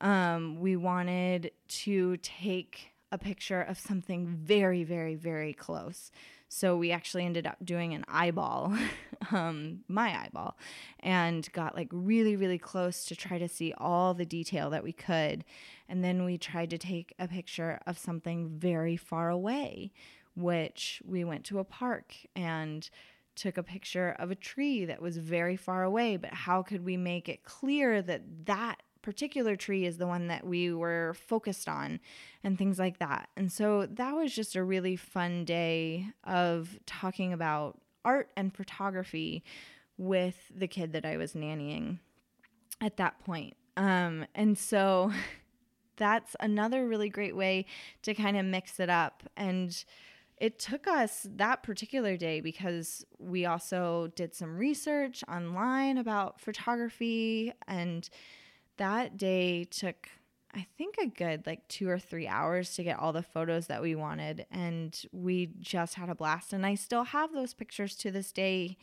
Um, 0.00 0.60
we 0.60 0.76
wanted 0.76 1.52
to 1.68 2.16
take 2.18 2.92
a 3.10 3.18
picture 3.18 3.62
of 3.62 3.78
something 3.78 4.26
very, 4.26 4.84
very, 4.84 5.14
very 5.14 5.52
close. 5.52 6.10
So 6.48 6.76
we 6.76 6.92
actually 6.92 7.24
ended 7.24 7.46
up 7.46 7.58
doing 7.62 7.92
an 7.94 8.04
eyeball, 8.08 8.74
um, 9.30 9.80
my 9.86 10.18
eyeball, 10.18 10.56
and 11.00 11.50
got 11.52 11.74
like 11.74 11.88
really, 11.92 12.36
really 12.36 12.58
close 12.58 13.04
to 13.06 13.16
try 13.16 13.38
to 13.38 13.48
see 13.48 13.74
all 13.76 14.14
the 14.14 14.24
detail 14.24 14.70
that 14.70 14.82
we 14.82 14.92
could. 14.92 15.44
And 15.88 16.02
then 16.02 16.24
we 16.24 16.38
tried 16.38 16.70
to 16.70 16.78
take 16.78 17.14
a 17.18 17.28
picture 17.28 17.80
of 17.86 17.98
something 17.98 18.48
very 18.48 18.96
far 18.96 19.28
away, 19.28 19.92
which 20.34 21.02
we 21.04 21.24
went 21.24 21.44
to 21.46 21.58
a 21.58 21.64
park 21.64 22.14
and 22.34 22.88
took 23.38 23.56
a 23.56 23.62
picture 23.62 24.16
of 24.18 24.30
a 24.30 24.34
tree 24.34 24.84
that 24.84 25.00
was 25.00 25.16
very 25.16 25.56
far 25.56 25.84
away, 25.84 26.16
but 26.16 26.34
how 26.34 26.62
could 26.62 26.84
we 26.84 26.96
make 26.96 27.28
it 27.28 27.44
clear 27.44 28.02
that 28.02 28.22
that 28.46 28.82
particular 29.08 29.56
tree 29.56 29.86
is 29.86 29.96
the 29.96 30.06
one 30.06 30.26
that 30.26 30.46
we 30.46 30.70
were 30.70 31.16
focused 31.26 31.66
on 31.66 31.98
and 32.44 32.58
things 32.58 32.78
like 32.78 32.98
that. 32.98 33.30
And 33.38 33.50
so 33.50 33.86
that 33.86 34.14
was 34.14 34.34
just 34.34 34.54
a 34.54 34.62
really 34.62 34.96
fun 34.96 35.46
day 35.46 36.08
of 36.24 36.78
talking 36.84 37.32
about 37.32 37.80
art 38.04 38.28
and 38.36 38.54
photography 38.54 39.42
with 39.96 40.52
the 40.54 40.68
kid 40.68 40.92
that 40.92 41.06
I 41.06 41.16
was 41.16 41.32
nannying 41.32 42.00
at 42.82 42.98
that 42.98 43.18
point. 43.24 43.56
Um, 43.78 44.26
and 44.34 44.58
so 44.58 45.10
that's 45.96 46.36
another 46.38 46.86
really 46.86 47.08
great 47.08 47.34
way 47.34 47.64
to 48.02 48.12
kind 48.12 48.36
of 48.36 48.44
mix 48.44 48.78
it 48.78 48.90
up 48.90 49.22
and 49.38 49.86
it 50.36 50.60
took 50.60 50.86
us 50.86 51.26
that 51.34 51.64
particular 51.64 52.16
day 52.16 52.40
because 52.40 53.04
we 53.18 53.44
also 53.44 54.12
did 54.14 54.36
some 54.36 54.56
research 54.56 55.24
online 55.28 55.98
about 55.98 56.40
photography 56.40 57.52
and 57.66 58.08
that 58.78 59.16
day 59.16 59.64
took 59.64 60.08
I 60.54 60.66
think 60.78 60.96
a 60.98 61.06
good 61.06 61.46
like 61.46 61.68
2 61.68 61.88
or 61.88 61.98
3 61.98 62.26
hours 62.26 62.74
to 62.76 62.82
get 62.82 62.98
all 62.98 63.12
the 63.12 63.22
photos 63.22 63.66
that 63.66 63.82
we 63.82 63.94
wanted 63.94 64.46
and 64.50 64.98
we 65.12 65.50
just 65.60 65.94
had 65.94 66.08
a 66.08 66.14
blast 66.14 66.52
and 66.52 66.64
I 66.64 66.74
still 66.74 67.04
have 67.04 67.32
those 67.32 67.54
pictures 67.54 67.94
to 67.96 68.10
this 68.10 68.32
day 68.32 68.78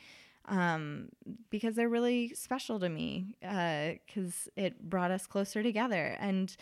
um, 0.47 1.09
because 1.49 1.75
they're 1.75 1.89
really 1.89 2.33
special 2.35 2.79
to 2.79 2.87
me 2.87 3.35
because 3.41 4.47
uh, 4.47 4.61
it 4.61 4.89
brought 4.89 5.09
us 5.09 5.25
closer 5.25 5.63
together 5.63 6.15
and 6.19 6.55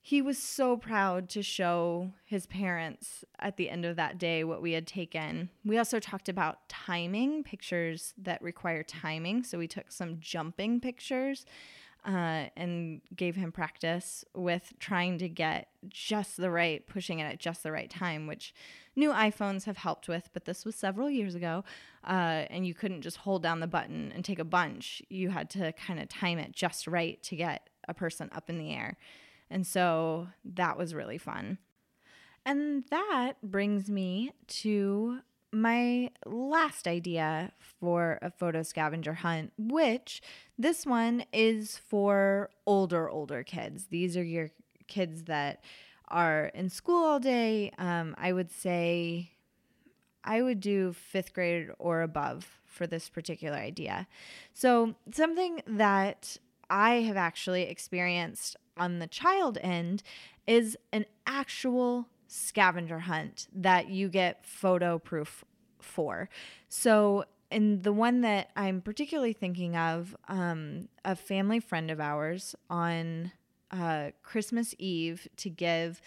he 0.00 0.22
was 0.22 0.38
so 0.38 0.76
proud 0.76 1.28
to 1.28 1.42
show 1.42 2.12
his 2.24 2.46
parents 2.46 3.24
at 3.38 3.58
the 3.58 3.68
end 3.68 3.84
of 3.84 3.96
that 3.96 4.16
day 4.16 4.42
what 4.42 4.62
we 4.62 4.72
had 4.72 4.86
taken. 4.86 5.50
We 5.66 5.76
also 5.76 6.00
talked 6.00 6.30
about 6.30 6.66
timing, 6.68 7.42
pictures 7.42 8.14
that 8.16 8.40
require 8.40 8.82
timing. 8.82 9.42
So 9.42 9.58
we 9.58 9.68
took 9.68 9.92
some 9.92 10.18
jumping 10.18 10.80
pictures 10.80 11.44
uh, 12.08 12.48
and 12.56 13.02
gave 13.14 13.36
him 13.36 13.52
practice 13.52 14.24
with 14.34 14.72
trying 14.78 15.18
to 15.18 15.28
get 15.28 15.68
just 15.88 16.38
the 16.38 16.50
right, 16.50 16.86
pushing 16.86 17.18
it 17.18 17.24
at 17.24 17.38
just 17.38 17.62
the 17.62 17.70
right 17.70 17.90
time, 17.90 18.26
which 18.26 18.54
new 18.96 19.10
iPhones 19.10 19.64
have 19.64 19.76
helped 19.76 20.08
with, 20.08 20.30
but 20.32 20.46
this 20.46 20.64
was 20.64 20.74
several 20.74 21.10
years 21.10 21.34
ago. 21.34 21.64
Uh, 22.04 22.46
and 22.48 22.66
you 22.66 22.72
couldn't 22.72 23.02
just 23.02 23.18
hold 23.18 23.42
down 23.42 23.60
the 23.60 23.66
button 23.66 24.10
and 24.14 24.24
take 24.24 24.38
a 24.38 24.44
bunch. 24.44 25.02
You 25.10 25.28
had 25.28 25.50
to 25.50 25.72
kind 25.72 26.00
of 26.00 26.08
time 26.08 26.38
it 26.38 26.52
just 26.52 26.86
right 26.86 27.22
to 27.24 27.36
get 27.36 27.68
a 27.86 27.92
person 27.92 28.30
up 28.32 28.48
in 28.48 28.56
the 28.56 28.72
air. 28.72 28.96
And 29.50 29.66
so 29.66 30.28
that 30.44 30.78
was 30.78 30.94
really 30.94 31.18
fun. 31.18 31.58
And 32.46 32.84
that 32.90 33.34
brings 33.42 33.90
me 33.90 34.32
to 34.48 35.18
my 35.52 36.10
last 36.26 36.86
idea 36.86 37.52
for 37.60 38.18
a 38.22 38.30
photo 38.30 38.62
scavenger 38.62 39.14
hunt, 39.14 39.52
which 39.56 40.22
this 40.58 40.84
one 40.84 41.24
is 41.32 41.78
for 41.78 42.50
older, 42.66 43.08
older 43.08 43.42
kids. 43.42 43.86
These 43.90 44.16
are 44.16 44.24
your 44.24 44.50
kids 44.86 45.24
that 45.24 45.62
are 46.08 46.46
in 46.46 46.68
school 46.68 47.04
all 47.04 47.20
day. 47.20 47.72
Um, 47.78 48.14
I 48.18 48.32
would 48.32 48.50
say 48.50 49.32
I 50.24 50.42
would 50.42 50.60
do 50.60 50.92
fifth 50.92 51.32
grade 51.32 51.70
or 51.78 52.02
above 52.02 52.60
for 52.66 52.86
this 52.86 53.08
particular 53.08 53.56
idea. 53.56 54.06
So, 54.52 54.94
something 55.10 55.62
that 55.66 56.36
I 56.70 56.96
have 57.02 57.16
actually 57.16 57.62
experienced 57.62 58.56
on 58.76 58.98
the 58.98 59.06
child 59.06 59.58
end 59.60 60.02
is 60.46 60.76
an 60.92 61.06
actual 61.26 62.08
scavenger 62.28 63.00
hunt 63.00 63.48
that 63.54 63.88
you 63.88 64.08
get 64.08 64.46
photo 64.46 64.98
proof 64.98 65.44
for. 65.80 66.28
So, 66.68 67.24
in 67.50 67.80
the 67.80 67.94
one 67.94 68.20
that 68.20 68.50
I'm 68.56 68.82
particularly 68.82 69.32
thinking 69.32 69.74
of, 69.74 70.14
um, 70.28 70.88
a 71.02 71.16
family 71.16 71.60
friend 71.60 71.90
of 71.90 71.98
ours 71.98 72.54
on 72.68 73.32
uh, 73.70 74.10
Christmas 74.22 74.74
Eve 74.78 75.26
to 75.36 75.48
give 75.48 76.02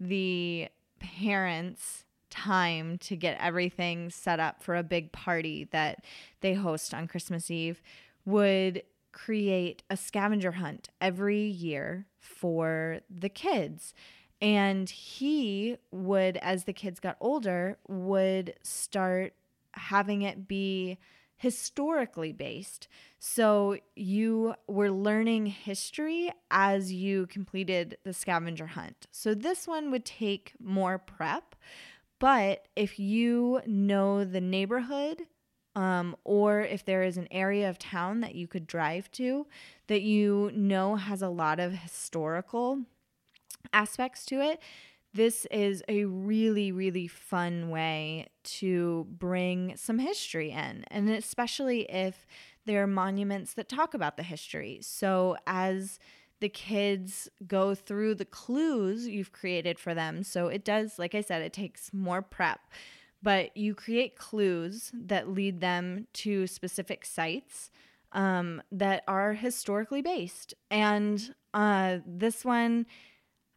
the 0.00 0.68
parents 0.98 2.04
time 2.30 2.98
to 2.98 3.16
get 3.16 3.38
everything 3.40 4.10
set 4.10 4.40
up 4.40 4.62
for 4.62 4.74
a 4.74 4.82
big 4.82 5.12
party 5.12 5.64
that 5.70 6.04
they 6.40 6.54
host 6.54 6.92
on 6.92 7.06
Christmas 7.06 7.50
Eve 7.50 7.82
would 8.24 8.82
create 9.12 9.82
a 9.88 9.96
scavenger 9.96 10.52
hunt 10.52 10.90
every 11.00 11.40
year 11.40 12.06
for 12.18 13.00
the 13.08 13.30
kids. 13.30 13.94
And 14.40 14.88
he 14.90 15.78
would, 15.90 16.36
as 16.38 16.64
the 16.64 16.72
kids 16.72 17.00
got 17.00 17.16
older, 17.20 17.78
would 17.88 18.54
start 18.62 19.32
having 19.72 20.22
it 20.22 20.46
be 20.46 20.98
historically 21.36 22.32
based. 22.32 22.88
So 23.18 23.76
you 23.94 24.54
were 24.66 24.90
learning 24.90 25.46
history 25.46 26.32
as 26.50 26.92
you 26.92 27.26
completed 27.26 27.98
the 28.04 28.14
scavenger 28.14 28.66
hunt. 28.66 29.06
So 29.10 29.34
this 29.34 29.66
one 29.66 29.90
would 29.90 30.04
take 30.04 30.54
more 30.58 30.98
prep, 30.98 31.54
but 32.18 32.66
if 32.74 32.98
you 32.98 33.60
know 33.66 34.24
the 34.24 34.40
neighborhood, 34.40 35.26
um, 35.74 36.16
or 36.24 36.62
if 36.62 36.86
there 36.86 37.02
is 37.02 37.18
an 37.18 37.28
area 37.30 37.68
of 37.68 37.78
town 37.78 38.20
that 38.20 38.34
you 38.34 38.48
could 38.48 38.66
drive 38.66 39.10
to 39.12 39.46
that 39.88 40.00
you 40.00 40.50
know 40.54 40.96
has 40.96 41.20
a 41.20 41.28
lot 41.28 41.60
of 41.60 41.72
historical 41.72 42.80
aspects 43.72 44.24
to 44.26 44.40
it, 44.40 44.60
this 45.14 45.46
is 45.50 45.82
a 45.88 46.04
really, 46.04 46.72
really 46.72 47.08
fun 47.08 47.70
way 47.70 48.28
to 48.44 49.06
bring 49.10 49.74
some 49.76 49.98
history 49.98 50.50
in, 50.50 50.84
and 50.88 51.08
especially 51.08 51.82
if 51.90 52.26
there 52.66 52.82
are 52.82 52.86
monuments 52.86 53.54
that 53.54 53.68
talk 53.68 53.94
about 53.94 54.16
the 54.16 54.22
history. 54.22 54.78
So, 54.82 55.36
as 55.46 55.98
the 56.40 56.48
kids 56.48 57.28
go 57.46 57.74
through 57.74 58.14
the 58.14 58.24
clues 58.24 59.08
you've 59.08 59.32
created 59.32 59.78
for 59.78 59.94
them. 59.94 60.22
So 60.22 60.48
it 60.48 60.64
does, 60.64 60.98
like 60.98 61.14
I 61.14 61.20
said, 61.20 61.42
it 61.42 61.52
takes 61.52 61.92
more 61.92 62.22
prep, 62.22 62.60
but 63.22 63.56
you 63.56 63.74
create 63.74 64.16
clues 64.16 64.90
that 64.94 65.30
lead 65.30 65.60
them 65.60 66.06
to 66.14 66.46
specific 66.46 67.04
sites 67.04 67.70
um, 68.12 68.62
that 68.70 69.02
are 69.08 69.32
historically 69.32 70.02
based. 70.02 70.54
And 70.70 71.34
uh, 71.54 71.98
this 72.06 72.44
one, 72.44 72.86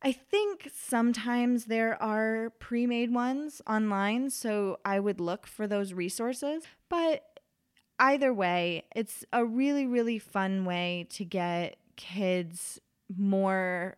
I 0.01 0.11
think 0.13 0.71
sometimes 0.73 1.65
there 1.65 2.01
are 2.01 2.51
pre 2.59 2.87
made 2.87 3.13
ones 3.13 3.61
online. 3.67 4.29
So 4.29 4.79
I 4.85 4.99
would 4.99 5.19
look 5.19 5.45
for 5.45 5.67
those 5.67 5.93
resources. 5.93 6.63
But 6.89 7.23
either 7.99 8.33
way, 8.33 8.85
it's 8.95 9.25
a 9.33 9.45
really, 9.45 9.85
really 9.85 10.19
fun 10.19 10.65
way 10.65 11.07
to 11.11 11.25
get 11.25 11.77
kids 11.97 12.79
more 13.15 13.97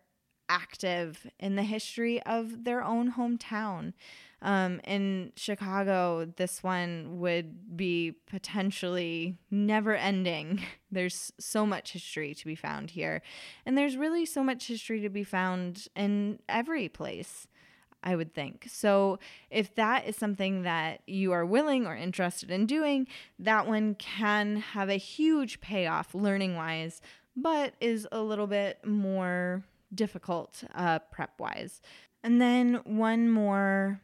active 0.52 1.26
in 1.38 1.56
the 1.56 1.62
history 1.62 2.22
of 2.24 2.64
their 2.64 2.84
own 2.84 3.12
hometown. 3.12 3.94
Um, 4.42 4.80
in 4.84 5.32
Chicago, 5.34 6.26
this 6.36 6.62
one 6.62 7.20
would 7.20 7.76
be 7.76 8.16
potentially 8.26 9.38
never 9.50 9.94
ending. 9.94 10.60
There's 10.90 11.32
so 11.38 11.64
much 11.64 11.92
history 11.92 12.34
to 12.34 12.44
be 12.44 12.54
found 12.54 12.90
here. 12.90 13.22
And 13.64 13.78
there's 13.78 13.96
really 13.96 14.26
so 14.26 14.44
much 14.44 14.66
history 14.66 15.00
to 15.00 15.08
be 15.08 15.24
found 15.24 15.88
in 15.96 16.38
every 16.48 16.88
place. 16.88 17.46
I 18.04 18.16
would 18.16 18.34
think. 18.34 18.66
So, 18.68 19.20
if 19.48 19.76
that 19.76 20.08
is 20.08 20.16
something 20.16 20.62
that 20.62 21.02
you 21.06 21.30
are 21.30 21.46
willing 21.46 21.86
or 21.86 21.94
interested 21.94 22.50
in 22.50 22.66
doing, 22.66 23.06
that 23.38 23.68
one 23.68 23.94
can 23.94 24.56
have 24.56 24.88
a 24.88 24.96
huge 24.96 25.60
payoff 25.60 26.12
learning 26.12 26.56
wise 26.56 27.00
but 27.36 27.74
is 27.80 28.06
a 28.12 28.20
little 28.20 28.46
bit 28.46 28.78
more 28.84 29.62
difficult 29.94 30.64
uh, 30.74 30.98
prep 31.10 31.38
wise. 31.38 31.80
And 32.22 32.40
then 32.40 32.80
one 32.84 33.28
more 33.28 34.00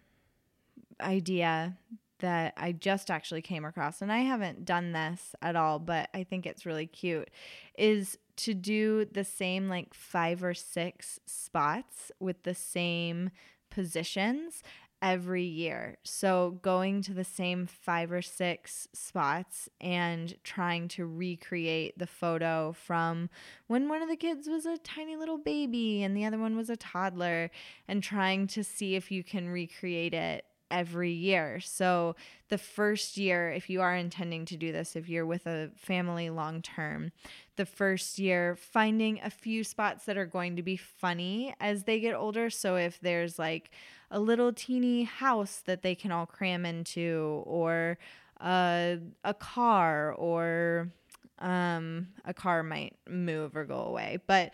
idea 1.00 1.76
that 2.20 2.52
I 2.56 2.72
just 2.72 3.10
actually 3.10 3.42
came 3.42 3.64
across, 3.64 4.02
and 4.02 4.10
I 4.10 4.18
haven't 4.18 4.64
done 4.64 4.92
this 4.92 5.36
at 5.40 5.54
all, 5.54 5.78
but 5.78 6.10
I 6.12 6.24
think 6.24 6.46
it's 6.46 6.66
really 6.66 6.86
cute, 6.86 7.30
is 7.76 8.18
to 8.38 8.54
do 8.54 9.04
the 9.04 9.24
same 9.24 9.68
like 9.68 9.94
five 9.94 10.42
or 10.42 10.54
six 10.54 11.20
spots 11.26 12.10
with 12.18 12.42
the 12.42 12.54
same 12.54 13.30
positions 13.70 14.62
every 15.00 15.44
year. 15.44 15.98
So 16.02 16.58
going 16.62 17.02
to 17.02 17.14
the 17.14 17.24
same 17.24 17.66
five 17.66 18.10
or 18.10 18.22
six 18.22 18.88
spots 18.92 19.68
and 19.80 20.36
trying 20.42 20.88
to 20.88 21.06
recreate 21.06 21.98
the 21.98 22.06
photo 22.06 22.72
from 22.72 23.30
when 23.66 23.88
one 23.88 24.02
of 24.02 24.08
the 24.08 24.16
kids 24.16 24.48
was 24.48 24.66
a 24.66 24.78
tiny 24.78 25.16
little 25.16 25.38
baby 25.38 26.02
and 26.02 26.16
the 26.16 26.24
other 26.24 26.38
one 26.38 26.56
was 26.56 26.70
a 26.70 26.76
toddler 26.76 27.50
and 27.86 28.02
trying 28.02 28.46
to 28.48 28.64
see 28.64 28.96
if 28.96 29.10
you 29.10 29.22
can 29.22 29.48
recreate 29.48 30.14
it 30.14 30.44
every 30.70 31.12
year. 31.12 31.60
So, 31.60 32.16
the 32.48 32.58
first 32.58 33.16
year, 33.16 33.50
if 33.50 33.68
you 33.68 33.80
are 33.82 33.94
intending 33.94 34.44
to 34.46 34.56
do 34.56 34.72
this, 34.72 34.96
if 34.96 35.08
you're 35.08 35.26
with 35.26 35.46
a 35.46 35.70
family 35.76 36.30
long 36.30 36.62
term, 36.62 37.12
the 37.56 37.66
first 37.66 38.18
year, 38.18 38.56
finding 38.56 39.20
a 39.22 39.30
few 39.30 39.64
spots 39.64 40.04
that 40.06 40.16
are 40.16 40.26
going 40.26 40.56
to 40.56 40.62
be 40.62 40.76
funny 40.76 41.54
as 41.60 41.84
they 41.84 42.00
get 42.00 42.14
older. 42.14 42.50
So, 42.50 42.76
if 42.76 43.00
there's 43.00 43.38
like 43.38 43.70
a 44.10 44.20
little 44.20 44.52
teeny 44.52 45.04
house 45.04 45.62
that 45.66 45.82
they 45.82 45.94
can 45.94 46.12
all 46.12 46.26
cram 46.26 46.64
into, 46.64 47.42
or 47.46 47.98
a, 48.40 48.98
a 49.24 49.34
car, 49.34 50.12
or 50.14 50.90
um, 51.38 52.08
a 52.24 52.34
car 52.34 52.62
might 52.62 52.96
move 53.08 53.56
or 53.56 53.64
go 53.64 53.80
away. 53.80 54.18
But 54.26 54.52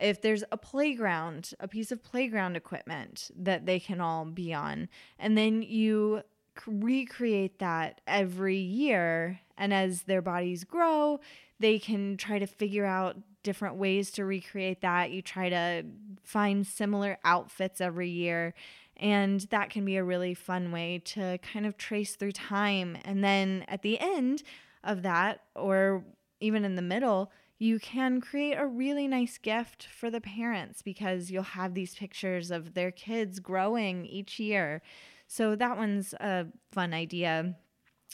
if 0.00 0.20
there's 0.20 0.44
a 0.52 0.56
playground, 0.56 1.52
a 1.60 1.68
piece 1.68 1.92
of 1.92 2.02
playground 2.02 2.56
equipment 2.56 3.30
that 3.36 3.66
they 3.66 3.80
can 3.80 4.00
all 4.00 4.24
be 4.24 4.52
on, 4.52 4.88
and 5.18 5.36
then 5.36 5.62
you 5.62 6.22
recreate 6.66 7.58
that 7.58 8.00
every 8.06 8.56
year. 8.56 9.40
And 9.58 9.72
as 9.72 10.02
their 10.02 10.22
bodies 10.22 10.64
grow, 10.64 11.20
they 11.58 11.78
can 11.78 12.16
try 12.16 12.38
to 12.38 12.46
figure 12.46 12.84
out 12.84 13.16
different 13.42 13.76
ways 13.76 14.10
to 14.12 14.24
recreate 14.24 14.80
that. 14.82 15.10
You 15.10 15.22
try 15.22 15.48
to 15.48 15.84
find 16.22 16.66
similar 16.66 17.18
outfits 17.24 17.80
every 17.80 18.10
year. 18.10 18.54
And 18.98 19.40
that 19.50 19.70
can 19.70 19.84
be 19.84 19.96
a 19.96 20.04
really 20.04 20.34
fun 20.34 20.72
way 20.72 21.02
to 21.06 21.38
kind 21.38 21.66
of 21.66 21.76
trace 21.76 22.16
through 22.16 22.32
time. 22.32 22.96
And 23.04 23.22
then 23.22 23.64
at 23.68 23.82
the 23.82 24.00
end 24.00 24.42
of 24.82 25.02
that, 25.02 25.40
or 25.54 26.04
even 26.40 26.64
in 26.64 26.76
the 26.76 26.82
middle, 26.82 27.30
you 27.58 27.78
can 27.78 28.20
create 28.20 28.54
a 28.54 28.66
really 28.66 29.08
nice 29.08 29.38
gift 29.38 29.86
for 29.86 30.10
the 30.10 30.20
parents 30.20 30.82
because 30.82 31.30
you'll 31.30 31.42
have 31.42 31.74
these 31.74 31.94
pictures 31.94 32.50
of 32.50 32.74
their 32.74 32.90
kids 32.90 33.40
growing 33.40 34.04
each 34.04 34.38
year. 34.38 34.82
So 35.26 35.56
that 35.56 35.76
one's 35.76 36.12
a 36.14 36.46
fun 36.72 36.92
idea, 36.92 37.54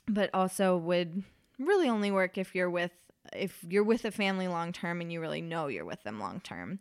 but 0.07 0.31
also 0.33 0.77
would 0.77 1.25
really 1.59 1.89
only 1.89 2.11
work 2.11 2.39
if 2.39 2.55
you're 2.55 2.71
with 2.71 2.93
if 3.33 3.65
you're 3.69 3.85
with 3.85 4.05
a 4.05 4.11
family 4.11 4.49
long 4.49 4.73
term 4.73 5.01
and 5.01 5.13
you 5.13 5.21
really 5.21 5.41
know 5.41 5.69
you're 5.69 5.85
with 5.85 6.03
them 6.03 6.21
long 6.21 6.41
term. 6.41 6.81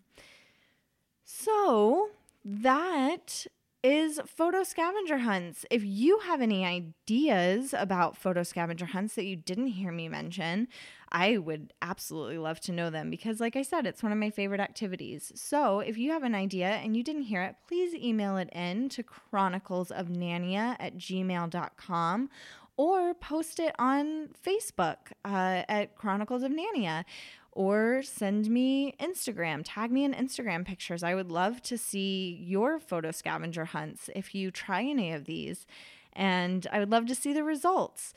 So 1.24 2.10
that 2.44 3.46
is 3.84 4.20
photo 4.28 4.64
scavenger 4.64 5.20
hunts. 5.20 5.66
If 5.72 5.84
you 5.84 6.20
have 6.20 6.42
any 6.42 6.66
ideas 6.66 7.74
about 7.76 8.16
photo 8.16 8.44
scavenger 8.44 8.86
hunts 8.86 9.16
that 9.16 9.26
you 9.26 9.36
didn't 9.36 9.68
hear 9.68 9.92
me 9.92 10.08
mention, 10.08 10.68
I 11.12 11.38
would 11.38 11.74
absolutely 11.82 12.38
love 12.38 12.60
to 12.62 12.72
know 12.72 12.90
them 12.90 13.10
because, 13.10 13.40
like 13.40 13.56
I 13.56 13.64
said, 13.64 13.86
it's 13.86 14.04
one 14.04 14.12
of 14.12 14.18
my 14.18 14.30
favorite 14.30 14.62
activities. 14.62 15.32
So 15.36 15.80
if 15.80 15.98
you 15.98 16.12
have 16.12 16.24
an 16.24 16.36
idea 16.36 16.68
and 16.68 16.96
you 16.96 17.04
didn't 17.04 17.24
hear 17.24 17.42
it, 17.44 17.56
please 17.68 17.94
email 17.96 18.38
it 18.38 18.50
in 18.54 18.88
to 18.90 19.04
chroniclesofnania 19.04 20.78
at 20.80 20.98
gmail.com 20.98 22.30
or 22.78 23.14
post 23.14 23.60
it 23.60 23.76
on 23.78 24.30
Facebook 24.46 24.98
uh, 25.26 25.64
at 25.68 25.96
Chronicles 25.96 26.44
of 26.44 26.52
Nania 26.52 27.04
or 27.52 28.02
send 28.04 28.50
me 28.50 28.94
Instagram, 29.00 29.62
tag 29.64 29.92
me 29.92 30.04
in 30.06 30.14
Instagram 30.14 30.66
pictures. 30.66 31.04
I 31.04 31.16
would 31.16 31.32
love 31.32 31.62
to 31.64 31.78
see 31.78 32.38
your 32.42 32.80
photo 32.80 33.12
scavenger 33.12 33.66
hunts 33.66 34.10
if 34.16 34.34
you 34.34 34.52
try 34.52 34.82
any 34.84 35.12
of 35.12 35.26
these, 35.26 35.66
and 36.14 36.66
I 36.72 36.80
would 36.80 36.92
love 36.92 37.06
to 37.08 37.16
see 37.16 37.34
the 37.34 37.44
results. 37.44 38.14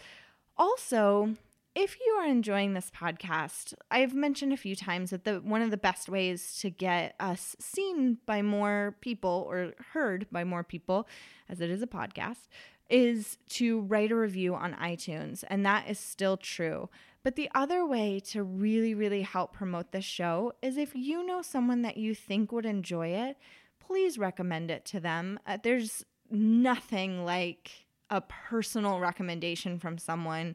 Also, 0.56 1.34
if 1.74 1.96
you 2.06 2.12
are 2.12 2.26
enjoying 2.26 2.74
this 2.74 2.92
podcast, 2.96 3.74
I've 3.90 4.14
mentioned 4.14 4.52
a 4.52 4.56
few 4.56 4.76
times 4.76 5.10
that 5.10 5.24
the 5.24 5.40
one 5.40 5.62
of 5.62 5.72
the 5.72 5.76
best 5.76 6.08
ways 6.08 6.56
to 6.60 6.70
get 6.70 7.16
us 7.18 7.56
seen 7.58 8.18
by 8.26 8.42
more 8.42 8.96
people 9.00 9.44
or 9.48 9.72
heard 9.92 10.28
by 10.30 10.44
more 10.44 10.62
people, 10.62 11.08
as 11.48 11.60
it 11.60 11.70
is 11.70 11.82
a 11.82 11.88
podcast, 11.88 12.46
is 12.88 13.38
to 13.48 13.80
write 13.80 14.12
a 14.12 14.16
review 14.16 14.54
on 14.54 14.74
iTunes, 14.74 15.42
and 15.48 15.66
that 15.66 15.88
is 15.88 15.98
still 15.98 16.36
true. 16.36 16.88
But 17.24 17.36
the 17.36 17.50
other 17.54 17.86
way 17.86 18.20
to 18.26 18.42
really, 18.44 18.94
really 18.94 19.22
help 19.22 19.54
promote 19.54 19.90
this 19.90 20.04
show 20.04 20.52
is 20.62 20.76
if 20.76 20.94
you 20.94 21.24
know 21.26 21.40
someone 21.40 21.80
that 21.82 21.96
you 21.96 22.14
think 22.14 22.52
would 22.52 22.66
enjoy 22.66 23.08
it, 23.08 23.38
please 23.80 24.18
recommend 24.18 24.70
it 24.70 24.84
to 24.86 25.00
them. 25.00 25.40
Uh, 25.46 25.56
there's 25.60 26.04
nothing 26.30 27.24
like 27.24 27.86
a 28.10 28.20
personal 28.20 29.00
recommendation 29.00 29.78
from 29.78 29.96
someone 29.96 30.54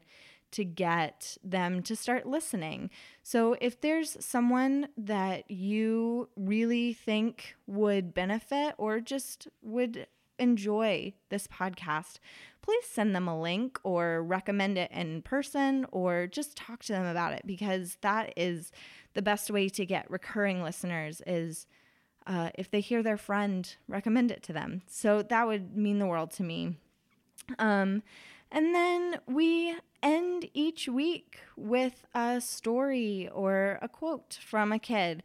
to 0.52 0.64
get 0.64 1.36
them 1.44 1.82
to 1.82 1.96
start 1.96 2.26
listening. 2.26 2.90
So 3.22 3.56
if 3.60 3.80
there's 3.80 4.16
someone 4.24 4.88
that 4.96 5.50
you 5.50 6.28
really 6.36 6.92
think 6.92 7.56
would 7.66 8.14
benefit 8.14 8.74
or 8.78 9.00
just 9.00 9.48
would 9.62 10.06
enjoy 10.40 11.12
this 11.28 11.46
podcast, 11.46 12.18
please 12.62 12.84
send 12.86 13.14
them 13.14 13.28
a 13.28 13.40
link 13.40 13.78
or 13.82 14.22
recommend 14.22 14.78
it 14.78 14.90
in 14.90 15.22
person 15.22 15.86
or 15.92 16.26
just 16.26 16.56
talk 16.56 16.82
to 16.84 16.92
them 16.92 17.06
about 17.06 17.32
it 17.32 17.42
because 17.46 17.98
that 18.00 18.32
is 18.36 18.72
the 19.14 19.22
best 19.22 19.50
way 19.50 19.68
to 19.68 19.86
get 19.86 20.10
recurring 20.10 20.62
listeners 20.62 21.22
is 21.26 21.66
uh, 22.26 22.50
if 22.54 22.70
they 22.70 22.80
hear 22.80 23.02
their 23.02 23.16
friend 23.16 23.76
recommend 23.88 24.30
it 24.30 24.42
to 24.44 24.52
them. 24.52 24.82
So 24.86 25.22
that 25.22 25.46
would 25.46 25.76
mean 25.76 25.98
the 25.98 26.06
world 26.06 26.30
to 26.32 26.42
me. 26.42 26.76
Um, 27.58 28.02
and 28.52 28.74
then 28.74 29.20
we 29.26 29.76
end 30.02 30.48
each 30.54 30.88
week 30.88 31.40
with 31.56 32.06
a 32.14 32.40
story 32.40 33.28
or 33.32 33.78
a 33.82 33.88
quote 33.88 34.38
from 34.44 34.72
a 34.72 34.78
kid. 34.78 35.22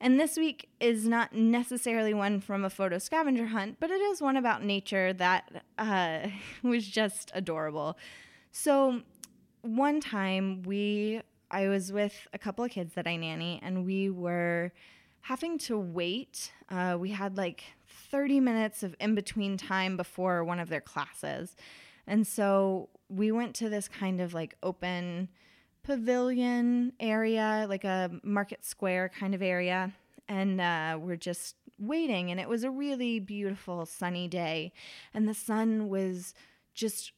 And 0.00 0.20
this 0.20 0.36
week 0.36 0.68
is 0.78 1.08
not 1.08 1.34
necessarily 1.34 2.12
one 2.12 2.40
from 2.40 2.64
a 2.64 2.70
photo 2.70 2.98
scavenger 2.98 3.46
hunt, 3.46 3.78
but 3.80 3.90
it 3.90 4.00
is 4.00 4.20
one 4.20 4.36
about 4.36 4.62
nature 4.62 5.12
that 5.14 5.64
uh, 5.78 6.28
was 6.62 6.86
just 6.86 7.30
adorable. 7.34 7.96
So, 8.52 9.02
one 9.62 10.00
time 10.00 10.62
we, 10.62 11.22
I 11.50 11.68
was 11.68 11.92
with 11.92 12.28
a 12.32 12.38
couple 12.38 12.64
of 12.64 12.70
kids 12.70 12.94
that 12.94 13.06
I 13.06 13.16
nanny, 13.16 13.58
and 13.62 13.84
we 13.84 14.10
were 14.10 14.72
having 15.22 15.58
to 15.58 15.76
wait. 15.76 16.52
Uh, 16.68 16.96
we 17.00 17.10
had 17.10 17.36
like 17.36 17.64
30 17.88 18.38
minutes 18.38 18.82
of 18.82 18.94
in 19.00 19.14
between 19.14 19.56
time 19.56 19.96
before 19.96 20.44
one 20.44 20.60
of 20.60 20.68
their 20.68 20.80
classes. 20.80 21.56
And 22.06 22.24
so 22.26 22.90
we 23.08 23.32
went 23.32 23.54
to 23.56 23.68
this 23.68 23.88
kind 23.88 24.20
of 24.20 24.34
like 24.34 24.54
open 24.62 25.28
pavilion 25.86 26.92
area, 26.98 27.66
like 27.68 27.84
a 27.84 28.10
market 28.22 28.64
square 28.64 29.08
kind 29.08 29.34
of 29.34 29.42
area. 29.42 29.92
And 30.28 30.60
uh, 30.60 30.98
we're 31.00 31.16
just 31.16 31.54
waiting. 31.78 32.30
And 32.30 32.40
it 32.40 32.48
was 32.48 32.64
a 32.64 32.70
really 32.70 33.20
beautiful 33.20 33.86
sunny 33.86 34.26
day. 34.26 34.72
And 35.14 35.28
the 35.28 35.34
sun 35.34 35.88
was 35.88 36.34
just 36.74 37.12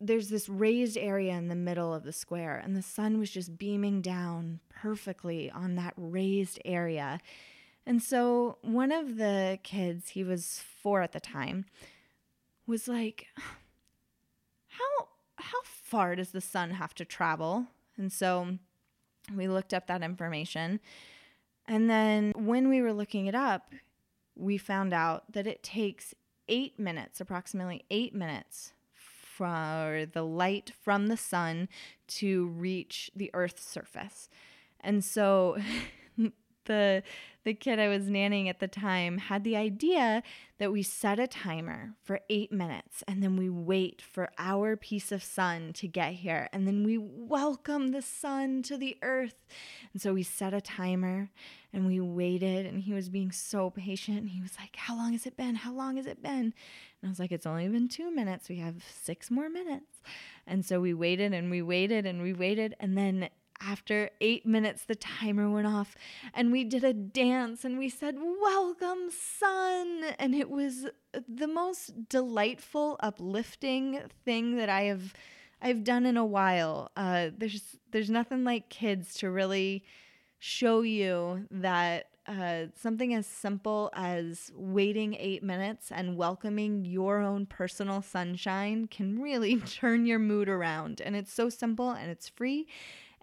there's 0.00 0.28
this 0.28 0.48
raised 0.48 0.98
area 0.98 1.32
in 1.32 1.48
the 1.48 1.54
middle 1.54 1.94
of 1.94 2.02
the 2.02 2.12
square, 2.12 2.60
and 2.62 2.76
the 2.76 2.82
sun 2.82 3.18
was 3.18 3.30
just 3.30 3.56
beaming 3.56 4.02
down 4.02 4.60
perfectly 4.68 5.50
on 5.50 5.76
that 5.76 5.94
raised 5.96 6.60
area. 6.64 7.20
And 7.86 8.02
so 8.02 8.58
one 8.60 8.92
of 8.92 9.16
the 9.16 9.58
kids, 9.62 10.10
he 10.10 10.24
was 10.24 10.62
four 10.82 11.00
at 11.00 11.12
the 11.12 11.20
time, 11.20 11.64
was 12.66 12.88
like, 12.88 13.28
How 14.68 15.08
how 15.36 15.60
far 15.64 16.16
does 16.16 16.30
the 16.30 16.40
sun 16.40 16.72
have 16.72 16.94
to 16.94 17.04
travel? 17.04 17.68
And 17.96 18.12
so 18.12 18.58
we 19.34 19.48
looked 19.48 19.72
up 19.74 19.86
that 19.86 20.02
information. 20.02 20.80
And 21.66 21.88
then 21.88 22.32
when 22.36 22.68
we 22.68 22.82
were 22.82 22.92
looking 22.92 23.26
it 23.26 23.34
up, 23.34 23.72
we 24.36 24.58
found 24.58 24.92
out 24.92 25.32
that 25.32 25.46
it 25.46 25.62
takes 25.62 26.14
eight 26.48 26.78
minutes, 26.78 27.20
approximately 27.20 27.84
eight 27.90 28.14
minutes, 28.14 28.72
for 28.92 30.06
the 30.12 30.22
light 30.22 30.72
from 30.82 31.08
the 31.08 31.16
sun 31.16 31.68
to 32.06 32.46
reach 32.48 33.10
the 33.16 33.30
Earth's 33.34 33.66
surface. 33.66 34.28
And 34.80 35.04
so 35.04 35.56
the 36.64 37.02
the 37.44 37.52
kid 37.52 37.78
I 37.78 37.88
was 37.88 38.04
nannying 38.04 38.48
at 38.48 38.58
the 38.58 38.68
time 38.68 39.18
had 39.18 39.44
the 39.44 39.54
idea 39.54 40.22
that 40.58 40.72
we 40.72 40.82
set 40.82 41.18
a 41.18 41.26
timer 41.26 41.94
for 42.02 42.20
8 42.30 42.50
minutes 42.50 43.04
and 43.06 43.22
then 43.22 43.36
we 43.36 43.50
wait 43.50 44.00
for 44.00 44.30
our 44.38 44.76
piece 44.76 45.12
of 45.12 45.22
sun 45.22 45.74
to 45.74 45.86
get 45.86 46.14
here 46.14 46.48
and 46.54 46.66
then 46.66 46.84
we 46.84 46.96
welcome 46.96 47.90
the 47.90 48.00
sun 48.00 48.62
to 48.62 48.78
the 48.78 48.96
earth. 49.02 49.44
And 49.92 50.00
so 50.00 50.14
we 50.14 50.22
set 50.22 50.54
a 50.54 50.60
timer 50.62 51.30
and 51.70 51.86
we 51.86 52.00
waited 52.00 52.64
and 52.64 52.80
he 52.80 52.94
was 52.94 53.10
being 53.10 53.30
so 53.30 53.68
patient. 53.68 54.30
He 54.30 54.40
was 54.40 54.56
like, 54.58 54.76
"How 54.76 54.96
long 54.96 55.12
has 55.12 55.26
it 55.26 55.36
been? 55.36 55.56
How 55.56 55.72
long 55.72 55.96
has 55.98 56.06
it 56.06 56.22
been?" 56.22 56.54
And 57.02 57.04
I 57.04 57.08
was 57.08 57.18
like, 57.18 57.32
"It's 57.32 57.46
only 57.46 57.68
been 57.68 57.88
2 57.88 58.10
minutes. 58.10 58.48
We 58.48 58.56
have 58.56 58.82
6 59.02 59.30
more 59.30 59.50
minutes." 59.50 60.00
And 60.46 60.64
so 60.64 60.80
we 60.80 60.94
waited 60.94 61.34
and 61.34 61.50
we 61.50 61.60
waited 61.60 62.06
and 62.06 62.22
we 62.22 62.32
waited 62.32 62.74
and 62.80 62.96
then 62.96 63.28
after 63.60 64.10
eight 64.20 64.46
minutes, 64.46 64.84
the 64.84 64.94
timer 64.94 65.50
went 65.50 65.66
off 65.66 65.96
and 66.32 66.52
we 66.52 66.64
did 66.64 66.84
a 66.84 66.92
dance 66.92 67.64
and 67.64 67.78
we 67.78 67.88
said, 67.88 68.16
Welcome, 68.18 69.10
sun. 69.10 70.04
And 70.18 70.34
it 70.34 70.50
was 70.50 70.86
the 71.28 71.48
most 71.48 72.08
delightful, 72.08 72.96
uplifting 73.00 74.00
thing 74.24 74.56
that 74.56 74.68
I 74.68 74.82
have. 74.82 75.14
I've 75.62 75.82
done 75.82 76.04
in 76.04 76.18
a 76.18 76.26
while. 76.26 76.90
Uh, 76.94 77.30
there's 77.36 77.78
there's 77.90 78.10
nothing 78.10 78.44
like 78.44 78.68
kids 78.68 79.14
to 79.14 79.30
really 79.30 79.84
show 80.38 80.82
you 80.82 81.46
that 81.50 82.08
uh, 82.26 82.66
something 82.74 83.14
as 83.14 83.26
simple 83.26 83.90
as 83.94 84.50
waiting 84.54 85.14
eight 85.18 85.42
minutes 85.42 85.90
and 85.92 86.16
welcoming 86.16 86.84
your 86.84 87.20
own 87.20 87.46
personal 87.46 88.02
sunshine 88.02 88.86
can 88.86 89.20
really 89.20 89.56
turn 89.60 90.06
your 90.06 90.18
mood 90.18 90.48
around. 90.48 91.00
And 91.00 91.16
it's 91.16 91.32
so 91.32 91.48
simple 91.48 91.90
and 91.90 92.10
it's 92.10 92.28
free 92.28 92.66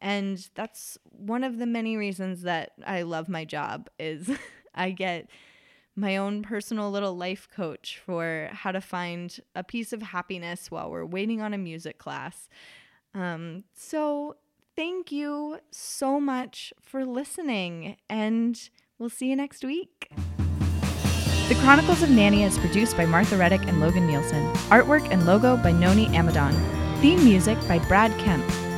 and 0.02 0.50
that's 0.56 0.98
one 1.12 1.44
of 1.44 1.60
the 1.60 1.66
many 1.66 1.96
reasons 1.96 2.42
that 2.42 2.72
I 2.86 3.04
love 3.04 3.30
my 3.30 3.46
job 3.46 3.90
is 4.00 4.30
I 4.76 4.92
get 4.92 5.30
my 5.96 6.18
own 6.18 6.42
personal 6.42 6.90
little 6.90 7.16
life 7.16 7.48
coach 7.54 8.02
for 8.04 8.50
how 8.52 8.72
to 8.72 8.82
find 8.82 9.40
a 9.56 9.64
piece 9.64 9.94
of 9.94 10.02
happiness 10.02 10.72
while 10.72 10.90
we're 10.90 11.06
waiting 11.06 11.42
on 11.42 11.54
a 11.54 11.58
music 11.58 11.98
class. 11.98 12.48
Um, 13.14 13.66
so 13.74 14.38
thank 14.76 15.12
you 15.12 15.60
so 15.70 16.20
much 16.20 16.74
for 16.82 17.06
listening, 17.06 17.98
and 18.10 18.70
we'll 18.98 19.10
see 19.10 19.30
you 19.30 19.36
next 19.36 19.64
week. 19.64 20.10
The 21.50 21.56
Chronicles 21.56 22.02
of 22.02 22.08
Nania 22.08 22.48
is 22.48 22.58
produced 22.58 22.96
by 22.96 23.06
Martha 23.06 23.36
Reddick 23.36 23.68
and 23.68 23.82
Logan 23.82 24.08
Nielsen. 24.08 24.42
Artwork 24.70 25.06
and 25.12 25.26
logo 25.26 25.58
by 25.58 25.74
Noni 25.74 26.08
Amadon. 26.08 26.54
Theme 27.02 27.22
music 27.26 27.58
by 27.68 27.80
Brad 27.80 28.18
Kemp. 28.20 28.46